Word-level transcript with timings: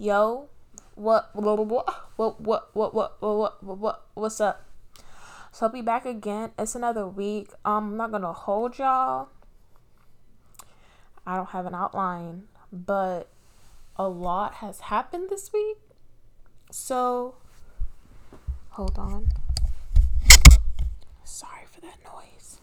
Yo, 0.00 0.48
what 0.94 1.30
what 1.34 1.58
what 1.66 1.88
what 2.16 2.40
what 2.40 2.76
what 2.76 2.94
what 2.94 3.20
what 3.20 3.78
what 3.78 4.06
what's 4.14 4.40
up? 4.40 4.64
So 5.50 5.66
I'll 5.66 5.72
be 5.72 5.82
back 5.82 6.06
again. 6.06 6.52
It's 6.56 6.76
another 6.76 7.04
week. 7.04 7.50
Um, 7.64 7.90
I'm 7.90 7.96
not 7.96 8.12
gonna 8.12 8.32
hold 8.32 8.78
y'all. 8.78 9.30
I 11.26 11.34
don't 11.34 11.48
have 11.48 11.66
an 11.66 11.74
outline, 11.74 12.44
but 12.72 13.28
a 13.96 14.08
lot 14.08 14.54
has 14.54 14.78
happened 14.82 15.30
this 15.30 15.52
week. 15.52 15.78
So 16.70 17.34
hold 18.70 18.96
on. 19.00 19.30
Sorry 21.24 21.66
for 21.68 21.80
that 21.80 21.98
noise. 22.04 22.60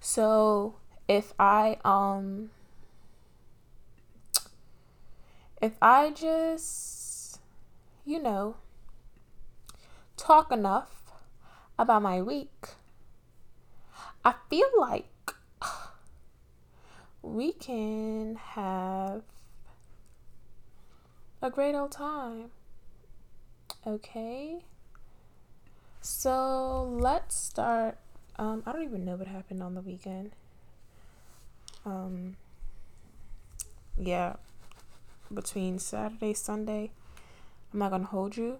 So 0.00 0.74
if 1.08 1.32
I 1.38 1.78
um 1.82 2.50
if 5.60 5.72
I 5.82 6.10
just 6.10 7.40
you 8.04 8.20
know 8.22 8.56
talk 10.16 10.52
enough 10.52 11.12
about 11.78 12.02
my 12.02 12.20
week, 12.20 12.68
I 14.24 14.34
feel 14.50 14.68
like 14.78 15.34
we 17.22 17.52
can 17.52 18.36
have 18.36 19.22
a 21.40 21.50
great 21.50 21.74
old 21.74 21.92
time. 21.92 22.50
Okay? 23.86 24.64
So 26.00 26.84
let's 26.84 27.36
start. 27.36 27.98
Um, 28.36 28.62
I 28.66 28.72
don't 28.72 28.82
even 28.82 29.04
know 29.04 29.16
what 29.16 29.26
happened 29.26 29.62
on 29.62 29.74
the 29.74 29.80
weekend. 29.80 30.32
Um, 31.84 32.36
yeah, 33.96 34.34
between 35.32 35.78
Saturday, 35.78 36.34
Sunday. 36.34 36.90
I'm 37.72 37.78
not 37.78 37.90
gonna 37.90 38.04
hold 38.04 38.36
you. 38.36 38.58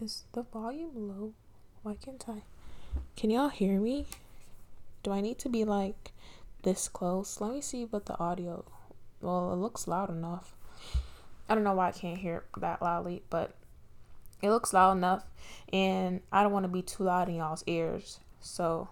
Is 0.00 0.24
the 0.32 0.42
volume 0.42 0.92
low? 0.94 1.32
Why 1.82 1.94
can't 1.94 2.24
I? 2.28 2.42
Can 3.16 3.30
y'all 3.30 3.48
hear 3.48 3.80
me? 3.80 4.06
Do 5.02 5.12
I 5.12 5.20
need 5.20 5.38
to 5.40 5.48
be 5.48 5.64
like 5.64 6.12
this 6.62 6.88
close? 6.88 7.40
Let 7.40 7.52
me 7.52 7.60
see 7.60 7.84
what 7.84 8.06
the 8.06 8.18
audio. 8.18 8.64
Well, 9.20 9.52
it 9.52 9.56
looks 9.56 9.86
loud 9.88 10.10
enough. 10.10 10.54
I 11.48 11.54
don't 11.54 11.64
know 11.64 11.74
why 11.74 11.88
I 11.88 11.92
can't 11.92 12.18
hear 12.18 12.38
it 12.38 12.60
that 12.60 12.80
loudly, 12.80 13.22
but 13.30 13.54
it 14.42 14.50
looks 14.50 14.72
loud 14.72 14.96
enough, 14.96 15.24
and 15.72 16.20
I 16.32 16.42
don't 16.42 16.52
want 16.52 16.64
to 16.64 16.68
be 16.68 16.82
too 16.82 17.04
loud 17.04 17.28
in 17.28 17.36
y'all's 17.36 17.64
ears. 17.66 18.20
So 18.40 18.88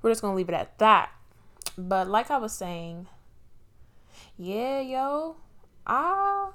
we're 0.00 0.10
just 0.10 0.22
gonna 0.22 0.36
leave 0.36 0.48
it 0.48 0.54
at 0.54 0.78
that. 0.78 1.10
But 1.76 2.08
like 2.08 2.30
I 2.30 2.38
was 2.38 2.52
saying, 2.52 3.08
yeah, 4.36 4.80
yo, 4.80 5.36
I 5.86 6.50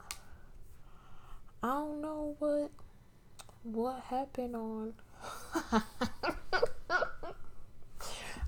I 1.62 1.68
don't 1.68 2.02
know 2.02 2.36
what 2.40 2.72
what 3.64 4.02
happened 4.04 4.56
on 4.56 4.94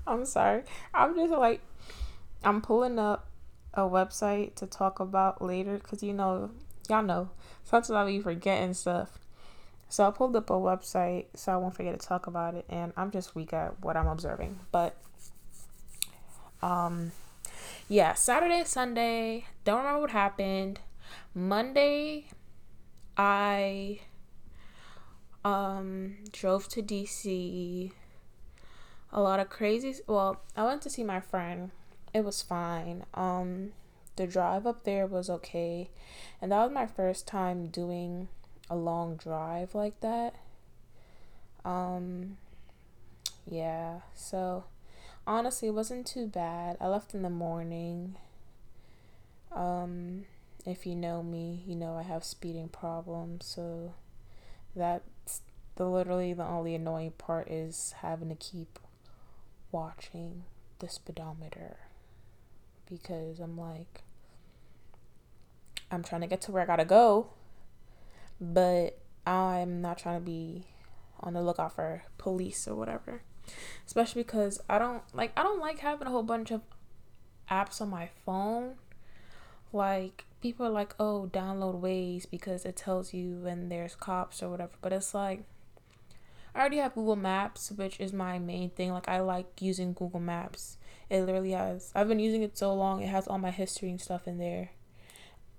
I'm 0.06 0.24
sorry. 0.24 0.62
I'm 0.94 1.14
just 1.14 1.32
like 1.32 1.60
I'm 2.42 2.62
pulling 2.62 2.98
up 2.98 3.28
a 3.74 3.82
website 3.82 4.54
to 4.56 4.66
talk 4.66 4.98
about 5.00 5.42
later 5.42 5.78
cuz 5.78 6.02
you 6.02 6.12
know, 6.12 6.50
y'all 6.88 7.02
know, 7.02 7.30
sometimes 7.64 7.90
I'll 7.90 8.06
be 8.06 8.20
forgetting 8.20 8.74
stuff. 8.74 9.18
So 9.88 10.06
I 10.06 10.10
pulled 10.10 10.36
up 10.36 10.50
a 10.50 10.54
website 10.54 11.26
so 11.34 11.52
I 11.52 11.56
won't 11.56 11.74
forget 11.74 11.98
to 11.98 12.06
talk 12.06 12.26
about 12.26 12.54
it 12.54 12.64
and 12.68 12.92
I'm 12.96 13.10
just 13.10 13.34
weak 13.34 13.52
at 13.52 13.80
what 13.82 13.96
I'm 13.96 14.06
observing. 14.06 14.60
But 14.72 14.96
um 16.62 17.12
yeah, 17.88 18.14
Saturday, 18.14 18.62
Sunday, 18.64 19.46
don't 19.64 19.78
remember 19.78 20.00
what 20.00 20.10
happened. 20.10 20.80
Monday, 21.34 22.26
I 23.16 24.00
um 25.44 26.16
drove 26.32 26.68
to 26.68 26.82
DC. 26.82 27.92
A 29.12 29.20
lot 29.20 29.40
of 29.40 29.50
crazy. 29.50 29.94
Well, 30.06 30.40
I 30.56 30.64
went 30.64 30.82
to 30.82 30.90
see 30.90 31.02
my 31.02 31.20
friend. 31.20 31.70
It 32.14 32.24
was 32.24 32.42
fine. 32.42 33.04
Um, 33.14 33.72
the 34.16 34.26
drive 34.26 34.66
up 34.66 34.84
there 34.84 35.06
was 35.06 35.28
okay, 35.28 35.90
and 36.40 36.52
that 36.52 36.62
was 36.62 36.72
my 36.72 36.86
first 36.86 37.26
time 37.26 37.66
doing 37.66 38.28
a 38.68 38.76
long 38.76 39.16
drive 39.16 39.74
like 39.74 39.98
that. 40.00 40.36
Um, 41.64 42.36
yeah. 43.48 44.00
So 44.14 44.64
honestly, 45.30 45.68
it 45.68 45.74
wasn't 45.74 46.08
too 46.08 46.26
bad. 46.26 46.76
I 46.80 46.88
left 46.88 47.14
in 47.14 47.22
the 47.22 47.30
morning. 47.30 48.16
Um, 49.52 50.24
if 50.66 50.84
you 50.84 50.96
know 50.96 51.22
me, 51.22 51.62
you 51.66 51.76
know 51.76 51.96
I 51.96 52.02
have 52.02 52.24
speeding 52.24 52.68
problems, 52.68 53.46
so 53.46 53.94
that's 54.74 55.42
the 55.76 55.86
literally 55.86 56.32
the 56.32 56.44
only 56.44 56.74
annoying 56.74 57.12
part 57.12 57.48
is 57.48 57.94
having 57.98 58.28
to 58.28 58.34
keep 58.34 58.80
watching 59.70 60.42
the 60.80 60.88
speedometer 60.88 61.76
because 62.90 63.38
I'm 63.38 63.56
like 63.56 64.02
I'm 65.92 66.02
trying 66.02 66.22
to 66.22 66.26
get 66.26 66.40
to 66.42 66.52
where 66.52 66.62
I 66.62 66.66
gotta 66.66 66.84
go, 66.84 67.28
but 68.40 68.98
I'm 69.24 69.80
not 69.80 69.98
trying 69.98 70.18
to 70.18 70.26
be 70.26 70.66
on 71.20 71.34
the 71.34 71.42
lookout 71.42 71.76
for 71.76 72.02
police 72.18 72.66
or 72.66 72.74
whatever 72.74 73.22
especially 73.86 74.22
because 74.22 74.60
I 74.68 74.78
don't 74.78 75.02
like 75.14 75.32
I 75.36 75.42
don't 75.42 75.60
like 75.60 75.78
having 75.78 76.06
a 76.06 76.10
whole 76.10 76.22
bunch 76.22 76.50
of 76.50 76.62
apps 77.50 77.80
on 77.80 77.90
my 77.90 78.08
phone. 78.24 78.74
Like 79.72 80.24
people 80.40 80.66
are 80.66 80.70
like, 80.70 80.94
"Oh, 80.98 81.28
download 81.32 81.80
Waze 81.80 82.28
because 82.30 82.64
it 82.64 82.76
tells 82.76 83.12
you 83.14 83.40
when 83.42 83.68
there's 83.68 83.94
cops 83.94 84.42
or 84.42 84.48
whatever." 84.50 84.72
But 84.80 84.92
it's 84.92 85.14
like 85.14 85.44
I 86.54 86.60
already 86.60 86.78
have 86.78 86.94
Google 86.94 87.16
Maps, 87.16 87.70
which 87.70 88.00
is 88.00 88.12
my 88.12 88.38
main 88.38 88.70
thing. 88.70 88.92
Like 88.92 89.08
I 89.08 89.20
like 89.20 89.60
using 89.60 89.92
Google 89.92 90.20
Maps. 90.20 90.76
It 91.08 91.20
literally 91.20 91.52
has. 91.52 91.92
I've 91.94 92.08
been 92.08 92.18
using 92.18 92.42
it 92.42 92.56
so 92.56 92.74
long. 92.74 93.02
It 93.02 93.08
has 93.08 93.28
all 93.28 93.38
my 93.38 93.50
history 93.50 93.90
and 93.90 94.00
stuff 94.00 94.26
in 94.26 94.38
there. 94.38 94.70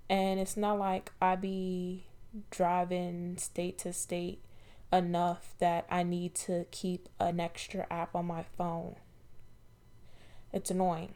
And 0.08 0.38
it's 0.38 0.56
not 0.56 0.78
like 0.78 1.12
I 1.20 1.36
be 1.36 2.06
driving 2.50 3.38
state 3.38 3.78
to 3.78 3.92
state 3.92 4.42
enough 4.92 5.54
that 5.58 5.86
I 5.90 6.02
need 6.02 6.34
to 6.34 6.66
keep 6.70 7.08
an 7.18 7.40
extra 7.40 7.86
app 7.90 8.14
on 8.14 8.26
my 8.26 8.44
phone. 8.56 8.96
It's 10.52 10.70
annoying. 10.70 11.14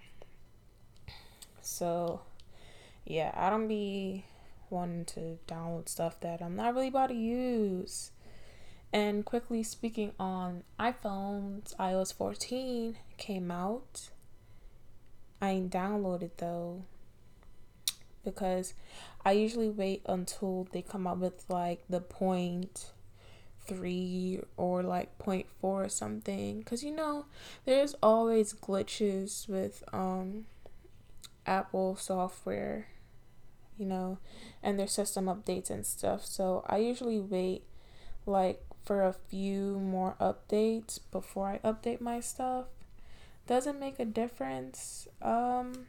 So, 1.60 2.22
yeah, 3.04 3.32
I 3.34 3.50
don't 3.50 3.68
be 3.68 4.24
wanting 4.70 5.04
to 5.04 5.38
download 5.46 5.88
stuff 5.88 6.18
that 6.20 6.40
I'm 6.40 6.56
not 6.56 6.74
really 6.74 6.88
about 6.88 7.08
to 7.08 7.14
use. 7.14 8.12
And 8.92 9.24
quickly 9.24 9.62
speaking 9.62 10.12
on 10.18 10.62
iPhones, 10.80 11.76
iOS 11.76 12.14
14 12.14 12.96
came 13.18 13.50
out. 13.50 14.10
I 15.42 15.50
ain't 15.50 15.72
downloaded 15.72 16.30
though 16.38 16.84
because 18.24 18.74
I 19.24 19.32
usually 19.32 19.68
wait 19.68 20.02
until 20.06 20.66
they 20.72 20.82
come 20.82 21.06
out 21.06 21.18
with 21.18 21.44
like 21.48 21.84
the 21.90 22.00
point 22.00 22.92
three 23.66 24.40
or 24.56 24.82
like 24.82 25.16
0.4 25.18 25.44
or 25.60 25.88
something. 25.88 26.60
Because 26.60 26.82
you 26.82 26.92
know 26.92 27.26
there's 27.64 27.94
always 28.02 28.52
glitches 28.52 29.48
with 29.48 29.82
um 29.92 30.46
apple 31.46 31.94
software 31.94 32.88
you 33.78 33.86
know 33.86 34.18
and 34.62 34.78
their 34.78 34.86
system 34.86 35.26
updates 35.26 35.70
and 35.70 35.86
stuff. 35.86 36.24
So 36.24 36.64
i 36.66 36.78
usually 36.78 37.20
wait 37.20 37.64
like 38.24 38.62
for 38.84 39.04
a 39.04 39.12
few 39.12 39.78
more 39.78 40.16
updates 40.20 40.98
before 41.10 41.48
i 41.48 41.58
update 41.58 42.00
my 42.00 42.20
stuff. 42.20 42.66
Doesn't 43.46 43.78
make 43.78 44.00
a 44.00 44.04
difference 44.04 45.06
um 45.22 45.86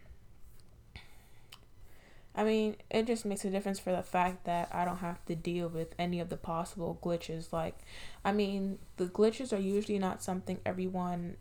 I 2.37 2.43
mean, 2.43 2.75
it 2.91 3.07
just 3.07 3.25
makes 3.25 3.43
a 3.45 3.49
difference 3.49 3.79
for 3.79 3.91
the 3.91 4.03
fact 4.03 4.45
that 4.45 4.69
I 4.71 4.85
don't 4.85 4.97
have 4.97 5.25
to 5.25 5.35
deal 5.35 5.69
with 5.69 5.95
any 5.97 6.19
of 6.19 6.29
the 6.29 6.37
possible 6.37 6.99
glitches. 7.03 7.51
Like, 7.51 7.79
I 8.23 8.31
mean, 8.31 8.77
the 8.97 9.05
glitches 9.05 9.51
are 9.51 9.59
usually 9.59 9.97
not 9.97 10.21
something 10.21 10.59
everyone 10.63 11.37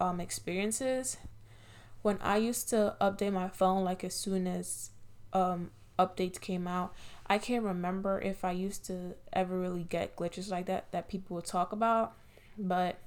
um, 0.00 0.20
experiences. 0.20 1.16
When 2.02 2.18
I 2.20 2.38
used 2.38 2.68
to 2.70 2.96
update 3.00 3.32
my 3.32 3.48
phone, 3.48 3.84
like 3.84 4.02
as 4.02 4.14
soon 4.14 4.48
as 4.48 4.90
um, 5.32 5.70
updates 5.96 6.40
came 6.40 6.66
out, 6.66 6.92
I 7.28 7.38
can't 7.38 7.64
remember 7.64 8.20
if 8.20 8.44
I 8.44 8.50
used 8.50 8.84
to 8.86 9.14
ever 9.32 9.56
really 9.56 9.84
get 9.84 10.16
glitches 10.16 10.50
like 10.50 10.66
that 10.66 10.90
that 10.90 11.08
people 11.08 11.36
would 11.36 11.46
talk 11.46 11.70
about. 11.70 12.14
But 12.58 12.98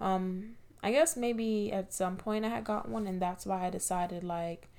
um, 0.00 0.56
I 0.82 0.92
guess 0.92 1.14
maybe 1.14 1.70
at 1.70 1.92
some 1.92 2.16
point 2.16 2.46
I 2.46 2.48
had 2.48 2.64
got 2.64 2.88
one, 2.88 3.06
and 3.06 3.20
that's 3.20 3.44
why 3.44 3.66
I 3.66 3.70
decided 3.70 4.24
like 4.24 4.70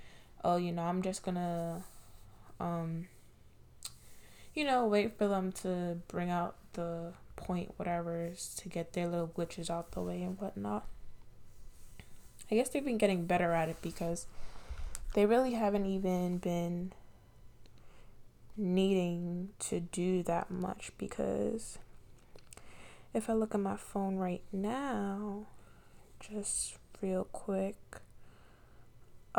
oh, 0.43 0.57
you 0.57 0.71
know, 0.71 0.83
I'm 0.83 1.01
just 1.01 1.23
gonna, 1.23 1.83
um, 2.59 3.07
you 4.53 4.63
know, 4.63 4.85
wait 4.87 5.17
for 5.17 5.27
them 5.27 5.51
to 5.63 5.97
bring 6.07 6.29
out 6.29 6.55
the 6.73 7.13
point, 7.35 7.73
whatever, 7.77 8.31
to 8.57 8.69
get 8.69 8.93
their 8.93 9.07
little 9.07 9.27
glitches 9.27 9.69
out 9.69 9.91
the 9.91 10.01
way 10.01 10.21
and 10.21 10.39
whatnot. 10.39 10.85
I 12.51 12.55
guess 12.55 12.69
they've 12.69 12.83
been 12.83 12.97
getting 12.97 13.25
better 13.25 13.53
at 13.53 13.69
it 13.69 13.81
because 13.81 14.25
they 15.13 15.25
really 15.25 15.53
haven't 15.53 15.85
even 15.85 16.37
been 16.39 16.93
needing 18.57 19.49
to 19.59 19.79
do 19.79 20.21
that 20.23 20.51
much 20.51 20.91
because 20.97 21.77
if 23.13 23.29
I 23.29 23.33
look 23.33 23.55
at 23.55 23.61
my 23.61 23.77
phone 23.77 24.17
right 24.17 24.43
now, 24.51 25.45
just 26.19 26.77
real 27.01 27.25
quick. 27.25 27.77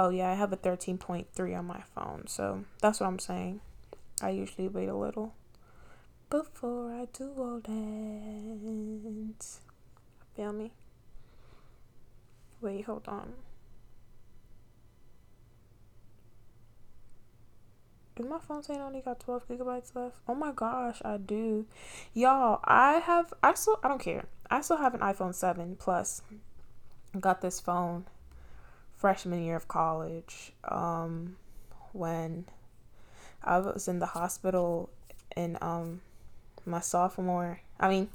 Oh, 0.02 0.08
yeah, 0.08 0.30
I 0.30 0.34
have 0.34 0.50
a 0.50 0.56
13.3 0.56 1.58
on 1.58 1.66
my 1.66 1.82
phone. 1.94 2.26
So 2.26 2.64
that's 2.80 3.00
what 3.00 3.06
I'm 3.06 3.18
saying. 3.18 3.60
I 4.22 4.30
usually 4.30 4.66
wait 4.66 4.88
a 4.88 4.96
little 4.96 5.34
before 6.30 6.90
I 6.90 7.06
do 7.12 7.30
all 7.36 7.60
that. 7.60 9.44
Feel 10.34 10.54
me? 10.54 10.72
Wait, 12.62 12.86
hold 12.86 13.08
on. 13.08 13.34
Is 18.16 18.24
my 18.24 18.38
phone 18.38 18.62
saying 18.62 18.80
I 18.80 18.86
only 18.86 19.02
got 19.02 19.20
12 19.20 19.48
gigabytes 19.48 19.94
left? 19.94 20.16
Oh 20.26 20.34
my 20.34 20.52
gosh, 20.52 21.02
I 21.04 21.18
do. 21.18 21.66
Y'all, 22.14 22.60
I 22.64 23.00
have, 23.00 23.34
I 23.42 23.52
still, 23.52 23.78
I 23.84 23.88
don't 23.88 24.00
care. 24.00 24.24
I 24.50 24.62
still 24.62 24.78
have 24.78 24.94
an 24.94 25.00
iPhone 25.00 25.34
7 25.34 25.76
Plus. 25.78 26.22
Got 27.20 27.42
this 27.42 27.60
phone 27.60 28.06
freshman 29.00 29.42
year 29.42 29.56
of 29.56 29.66
college 29.66 30.52
um, 30.64 31.36
when 31.92 32.44
I 33.42 33.58
was 33.58 33.88
in 33.88 33.98
the 33.98 34.06
hospital 34.06 34.90
in 35.34 35.56
um, 35.62 36.02
my 36.66 36.80
sophomore, 36.80 37.60
I 37.78 37.88
mean, 37.88 38.10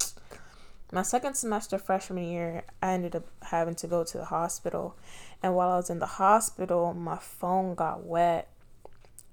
my 0.91 1.01
second 1.01 1.33
semester 1.33 1.79
freshman 1.79 2.25
year, 2.25 2.63
I 2.83 2.93
ended 2.93 3.15
up 3.15 3.25
having 3.41 3.73
to 3.75 3.87
go 3.87 4.03
to 4.03 4.17
the 4.19 4.25
hospital. 4.25 4.95
And 5.41 5.55
while 5.55 5.71
I 5.71 5.77
was 5.77 5.89
in 5.89 5.97
the 5.97 6.05
hospital, 6.05 6.93
my 6.93 7.17
phone 7.17 7.73
got 7.73 8.03
wet 8.05 8.47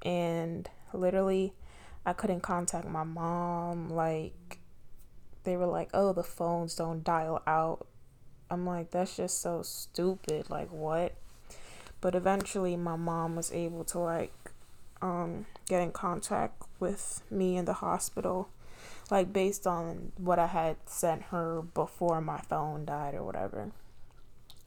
and 0.01 0.69
literally 0.95 1.53
I 2.07 2.15
couldn't 2.15 2.41
contact 2.41 2.89
my 2.89 3.05
mom. 3.05 3.91
Like, 3.91 4.59
they 5.45 5.59
were 5.59 5.67
like, 5.67 5.91
oh, 5.93 6.15
the 6.15 6.25
phones 6.25 6.75
don't 6.75 7.05
dial 7.05 7.43
out. 7.47 7.87
I'm 8.51 8.65
like, 8.67 8.91
that's 8.91 9.17
just 9.17 9.43
so 9.43 9.63
stupid. 9.63 10.49
Like, 10.49 10.73
what? 10.73 11.15
But 12.03 12.15
eventually, 12.15 12.77
my 12.77 12.97
mom 12.97 13.35
was 13.37 13.51
able 13.53 13.85
to, 13.85 13.99
like, 13.99 14.35
um, 15.01 15.47
get 15.67 15.81
in 15.81 15.93
contact 15.93 16.63
with 16.79 17.23
me 17.31 17.57
in 17.57 17.65
the 17.65 17.75
hospital, 17.75 18.51
like, 19.11 19.33
based 19.33 19.67
on 19.67 20.13
what 20.19 20.39
I 20.39 20.49
had 20.49 20.77
sent 20.85 21.23
her 21.31 21.63
before 21.63 22.21
my 22.21 22.41
phone 22.41 22.85
died 22.85 23.15
or 23.15 23.25
whatever. 23.25 23.73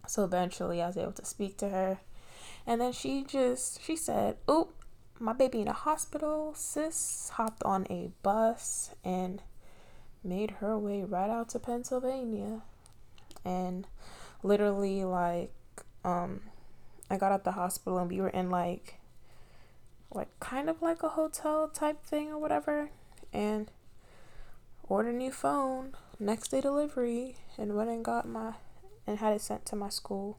So 0.08 0.24
eventually, 0.24 0.82
I 0.82 0.88
was 0.88 0.98
able 0.98 1.12
to 1.12 1.26
speak 1.26 1.58
to 1.58 1.70
her. 1.70 2.00
And 2.66 2.82
then 2.82 2.94
she 2.94 3.24
just, 3.24 3.84
she 3.84 3.96
said, 3.96 4.38
oop, 4.50 4.74
my 5.20 5.34
baby 5.34 5.62
in 5.62 5.68
a 5.68 5.74
hospital. 5.74 6.54
Sis 6.56 7.30
hopped 7.36 7.64
on 7.64 7.86
a 7.90 8.12
bus 8.24 8.96
and 9.04 9.42
made 10.24 10.52
her 10.52 10.78
way 10.78 11.04
right 11.04 11.30
out 11.30 11.50
to 11.50 11.60
Pennsylvania. 11.60 12.62
And 13.44 13.88
literally 14.44 15.04
like 15.04 15.54
um 16.04 16.42
I 17.10 17.18
got 17.18 17.32
out 17.32 17.44
the 17.44 17.52
hospital 17.52 18.00
and 18.00 18.10
we 18.10 18.22
were 18.22 18.30
in 18.30 18.50
like 18.50 18.96
like 20.12 20.28
kind 20.40 20.70
of 20.70 20.82
like 20.82 21.04
a 21.04 21.10
hotel 21.10 21.68
type 21.68 22.04
thing 22.04 22.30
or 22.30 22.40
whatever 22.40 22.90
and 23.34 23.70
ordered 24.88 25.16
a 25.16 25.18
new 25.18 25.32
phone 25.32 25.94
next 26.20 26.50
day 26.50 26.62
delivery 26.62 27.36
and 27.58 27.76
went 27.76 27.90
and 27.90 28.06
got 28.06 28.28
my 28.28 28.54
and 29.06 29.20
had 29.20 29.34
it 29.34 29.42
sent 29.42 29.66
to 29.66 29.76
my 29.76 29.90
school 29.90 30.38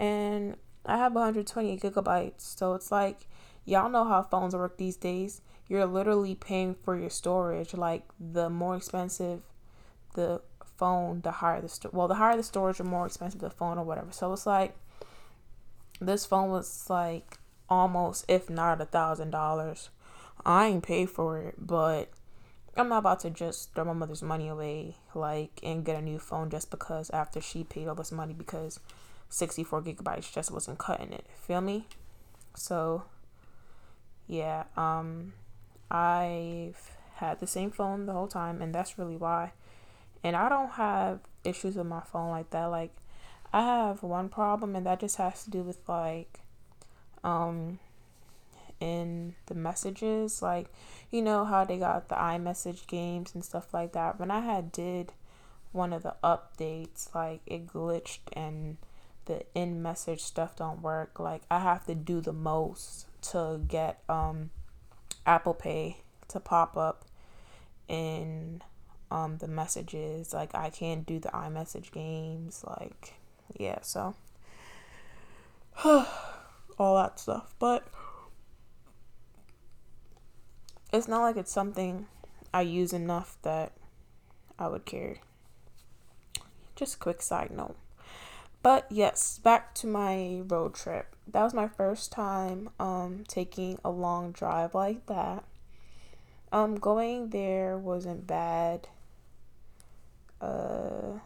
and 0.00 0.56
I 0.86 0.96
have 0.96 1.12
120 1.12 1.78
gigabytes 1.78 2.56
so 2.56 2.74
it's 2.74 2.90
like 2.90 3.26
y'all 3.68 3.90
know 3.90 4.04
how 4.04 4.22
phones 4.22 4.54
work 4.56 4.78
these 4.78 4.96
days. 4.96 5.42
You're 5.68 5.86
literally 5.86 6.34
paying 6.34 6.74
for 6.74 6.98
your 6.98 7.10
storage. 7.10 7.74
Like 7.74 8.04
the 8.18 8.48
more 8.48 8.76
expensive 8.76 9.42
the 10.14 10.40
phone, 10.78 11.20
the 11.20 11.30
higher 11.30 11.60
the 11.60 11.68
sto- 11.68 11.90
well, 11.92 12.08
the 12.08 12.14
higher 12.14 12.36
the 12.36 12.42
storage, 12.42 12.78
the 12.78 12.84
more 12.84 13.06
expensive 13.06 13.40
the 13.40 13.50
phone 13.50 13.78
or 13.78 13.84
whatever. 13.84 14.10
So 14.10 14.32
it's 14.32 14.46
like 14.46 14.74
this 16.00 16.26
phone 16.26 16.50
was 16.50 16.88
like 16.88 17.38
almost, 17.68 18.24
if 18.28 18.48
not 18.48 18.80
a 18.80 18.86
thousand 18.86 19.30
dollars. 19.30 19.90
I 20.44 20.66
ain't 20.68 20.84
paid 20.84 21.10
for 21.10 21.38
it, 21.38 21.54
but 21.58 22.10
I'm 22.76 22.88
not 22.88 22.98
about 22.98 23.20
to 23.20 23.30
just 23.30 23.74
throw 23.74 23.84
my 23.84 23.92
mother's 23.92 24.22
money 24.22 24.48
away, 24.48 24.96
like, 25.14 25.60
and 25.62 25.84
get 25.84 25.96
a 25.96 26.02
new 26.02 26.18
phone 26.18 26.48
just 26.48 26.70
because 26.70 27.10
after 27.10 27.40
she 27.40 27.64
paid 27.64 27.88
all 27.88 27.96
this 27.96 28.12
money 28.12 28.32
because 28.32 28.78
64 29.28 29.82
gigabytes 29.82 30.32
just 30.32 30.50
wasn't 30.52 30.78
cutting 30.78 31.12
it. 31.12 31.26
Feel 31.40 31.60
me? 31.60 31.86
So 32.54 33.04
yeah, 34.28 34.64
um, 34.76 35.32
I've 35.90 36.90
had 37.14 37.40
the 37.40 37.46
same 37.46 37.70
phone 37.70 38.06
the 38.06 38.12
whole 38.12 38.28
time, 38.28 38.60
and 38.62 38.74
that's 38.74 38.98
really 38.98 39.16
why. 39.16 39.52
And 40.22 40.36
I 40.36 40.48
don't 40.48 40.72
have 40.72 41.20
issues 41.44 41.76
with 41.76 41.86
my 41.86 42.00
phone 42.00 42.30
like 42.30 42.50
that. 42.50 42.66
Like, 42.66 42.94
I 43.52 43.62
have 43.62 44.02
one 44.02 44.28
problem, 44.28 44.76
and 44.76 44.86
that 44.86 45.00
just 45.00 45.16
has 45.16 45.44
to 45.44 45.50
do 45.50 45.62
with 45.62 45.78
like, 45.88 46.40
um, 47.24 47.78
in 48.80 49.34
the 49.46 49.54
messages, 49.54 50.42
like, 50.42 50.66
you 51.10 51.22
know 51.22 51.44
how 51.44 51.64
they 51.64 51.78
got 51.78 52.08
the 52.08 52.14
iMessage 52.14 52.86
games 52.86 53.34
and 53.34 53.44
stuff 53.44 53.72
like 53.72 53.92
that. 53.92 54.20
When 54.20 54.30
I 54.30 54.40
had 54.40 54.70
did 54.70 55.12
one 55.72 55.92
of 55.92 56.02
the 56.02 56.14
updates, 56.22 57.14
like 57.14 57.40
it 57.46 57.66
glitched 57.66 58.20
and 58.32 58.76
the 59.26 59.44
iMessage 59.54 60.20
stuff 60.20 60.56
don't 60.56 60.82
work. 60.82 61.18
Like 61.18 61.42
I 61.50 61.60
have 61.60 61.86
to 61.86 61.94
do 61.94 62.20
the 62.20 62.32
most 62.32 63.06
to 63.30 63.60
get 63.66 64.02
um, 64.08 64.50
Apple 65.26 65.54
Pay 65.54 65.98
to 66.28 66.40
pop 66.40 66.76
up 66.76 67.04
in 67.88 68.62
um, 69.10 69.38
the 69.38 69.48
messages. 69.48 70.32
Like 70.32 70.54
I 70.54 70.70
can't 70.70 71.06
do 71.06 71.18
the 71.18 71.28
iMessage 71.28 71.92
games. 71.92 72.64
Like 72.66 73.14
yeah, 73.56 73.80
so 73.82 74.14
all 75.84 76.96
that 76.96 77.18
stuff. 77.18 77.54
But 77.58 77.86
it's 80.92 81.08
not 81.08 81.22
like 81.22 81.36
it's 81.36 81.52
something 81.52 82.06
I 82.52 82.62
use 82.62 82.92
enough 82.92 83.36
that 83.42 83.72
I 84.58 84.68
would 84.68 84.84
care. 84.84 85.18
Just 86.74 86.98
quick 86.98 87.22
side 87.22 87.50
note. 87.50 87.76
But 88.62 88.86
yes, 88.90 89.38
back 89.38 89.74
to 89.76 89.86
my 89.86 90.42
road 90.46 90.74
trip. 90.74 91.14
That 91.26 91.42
was 91.42 91.54
my 91.54 91.68
first 91.68 92.10
time 92.10 92.70
um 92.80 93.24
taking 93.28 93.78
a 93.84 93.90
long 93.90 94.32
drive 94.32 94.74
like 94.74 95.06
that. 95.06 95.44
Um 96.50 96.76
going 96.76 97.30
there 97.30 97.78
wasn't 97.78 98.26
bad. 98.26 98.88
Uh 100.40 101.18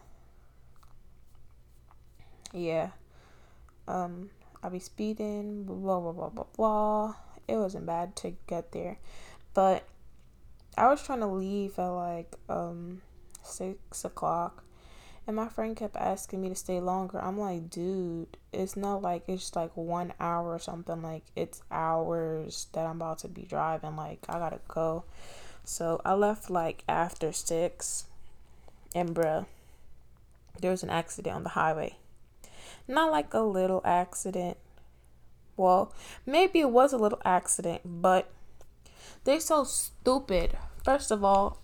yeah. 2.53 2.91
Um 3.87 4.29
I'll 4.61 4.69
be 4.69 4.79
speeding, 4.79 5.63
blah 5.65 5.99
blah 5.99 6.11
blah 6.11 6.29
blah 6.29 6.45
blah. 6.55 7.15
It 7.47 7.57
wasn't 7.57 7.85
bad 7.85 8.15
to 8.17 8.33
get 8.47 8.71
there. 8.71 8.97
But 9.53 9.83
I 10.77 10.87
was 10.87 11.03
trying 11.03 11.19
to 11.19 11.27
leave 11.27 11.77
at 11.77 11.87
like 11.87 12.33
um 12.47 13.01
six 13.43 14.05
o'clock 14.05 14.63
and 15.25 15.35
my 15.35 15.47
friend 15.47 15.75
kept 15.75 15.95
asking 15.95 16.41
me 16.41 16.49
to 16.49 16.55
stay 16.55 16.81
longer. 16.81 17.17
I'm 17.19 17.39
like, 17.39 17.69
dude, 17.69 18.37
it's 18.51 18.75
not 18.75 19.01
like 19.01 19.23
it's 19.27 19.55
like 19.55 19.71
one 19.75 20.13
hour 20.19 20.53
or 20.53 20.59
something. 20.59 21.01
Like, 21.01 21.23
it's 21.35 21.61
hours 21.71 22.67
that 22.73 22.85
I'm 22.85 22.97
about 22.97 23.19
to 23.19 23.29
be 23.29 23.43
driving. 23.43 23.95
Like, 23.95 24.19
I 24.27 24.37
gotta 24.39 24.59
go. 24.67 25.05
So 25.63 26.01
I 26.03 26.13
left 26.13 26.49
like 26.49 26.83
after 26.89 27.31
six. 27.31 28.05
And 28.93 29.15
bruh, 29.15 29.45
there 30.59 30.71
was 30.71 30.83
an 30.83 30.89
accident 30.89 31.35
on 31.35 31.43
the 31.43 31.49
highway. 31.49 31.95
Not 32.87 33.11
like 33.11 33.33
a 33.33 33.39
little 33.39 33.81
accident. 33.85 34.57
Well, 35.55 35.93
maybe 36.25 36.59
it 36.59 36.69
was 36.69 36.93
a 36.93 36.97
little 36.97 37.21
accident, 37.23 37.81
but 37.85 38.31
they're 39.23 39.39
so 39.39 39.63
stupid. 39.63 40.57
First 40.83 41.11
of 41.11 41.23
all, 41.23 41.61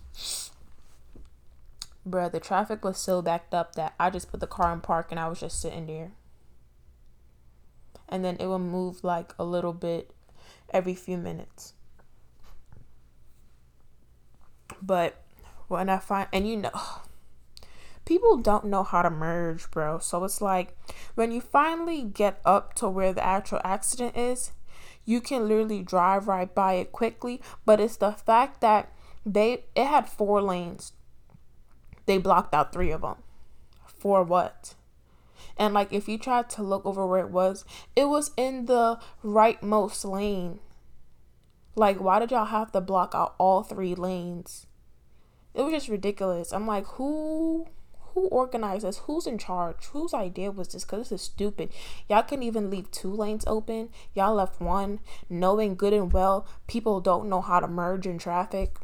Bruh, 2.08 2.32
the 2.32 2.40
traffic 2.40 2.84
was 2.84 2.98
so 2.98 3.20
backed 3.20 3.52
up 3.52 3.74
that 3.74 3.94
I 4.00 4.10
just 4.10 4.30
put 4.30 4.40
the 4.40 4.46
car 4.46 4.72
in 4.72 4.80
park 4.80 5.08
and 5.10 5.20
I 5.20 5.28
was 5.28 5.40
just 5.40 5.60
sitting 5.60 5.86
there. 5.86 6.12
And 8.08 8.24
then 8.24 8.36
it 8.40 8.46
would 8.46 8.58
move 8.58 9.04
like 9.04 9.34
a 9.38 9.44
little 9.44 9.72
bit 9.72 10.12
every 10.70 10.94
few 10.94 11.18
minutes. 11.18 11.74
But 14.82 15.22
when 15.68 15.88
I 15.88 15.98
find, 15.98 16.28
and 16.32 16.48
you 16.48 16.56
know, 16.56 16.70
people 18.04 18.36
don't 18.36 18.64
know 18.66 18.82
how 18.82 19.02
to 19.02 19.10
merge, 19.10 19.70
bro. 19.70 19.98
So 19.98 20.24
it's 20.24 20.40
like 20.40 20.76
when 21.14 21.32
you 21.32 21.40
finally 21.40 22.02
get 22.02 22.40
up 22.44 22.74
to 22.74 22.88
where 22.88 23.12
the 23.12 23.24
actual 23.24 23.60
accident 23.64 24.16
is, 24.16 24.52
you 25.04 25.20
can 25.20 25.48
literally 25.48 25.82
drive 25.82 26.28
right 26.28 26.52
by 26.54 26.74
it 26.74 26.92
quickly. 26.92 27.40
But 27.64 27.80
it's 27.80 27.96
the 27.96 28.12
fact 28.12 28.60
that 28.60 28.92
they 29.24 29.64
it 29.74 29.86
had 29.86 30.08
four 30.08 30.40
lanes 30.40 30.92
they 32.06 32.18
blocked 32.18 32.54
out 32.54 32.72
three 32.72 32.90
of 32.90 33.02
them. 33.02 33.16
For 33.86 34.24
what? 34.24 34.74
And 35.56 35.74
like 35.74 35.92
if 35.92 36.08
you 36.08 36.18
tried 36.18 36.50
to 36.50 36.62
look 36.62 36.84
over 36.84 37.06
where 37.06 37.20
it 37.20 37.30
was, 37.30 37.64
it 37.94 38.06
was 38.06 38.32
in 38.36 38.66
the 38.66 38.98
rightmost 39.24 40.10
lane. 40.10 40.58
Like, 41.76 42.00
why 42.00 42.18
did 42.18 42.32
y'all 42.32 42.46
have 42.46 42.72
to 42.72 42.80
block 42.80 43.14
out 43.14 43.36
all 43.38 43.62
three 43.62 43.94
lanes? 43.94 44.66
It 45.54 45.62
was 45.62 45.72
just 45.72 45.88
ridiculous. 45.88 46.52
I'm 46.52 46.66
like, 46.66 46.84
who 46.86 47.68
who 48.14 48.26
organized 48.28 48.84
this? 48.84 48.98
Who's 48.98 49.26
in 49.26 49.38
charge? 49.38 49.86
Whose 49.86 50.12
idea 50.14 50.50
was 50.50 50.68
this? 50.68 50.84
Because 50.84 51.10
this 51.10 51.20
is 51.20 51.26
stupid. 51.26 51.70
Y'all 52.08 52.22
can 52.22 52.42
even 52.42 52.70
leave 52.70 52.90
two 52.90 53.12
lanes 53.12 53.44
open. 53.46 53.90
Y'all 54.14 54.34
left 54.34 54.60
one, 54.60 55.00
knowing 55.28 55.74
good 55.74 55.92
and 55.92 56.12
well 56.12 56.46
people 56.66 57.00
don't 57.00 57.28
know 57.28 57.40
how 57.40 57.60
to 57.60 57.68
merge 57.68 58.06
in 58.06 58.18
traffic. 58.18 58.76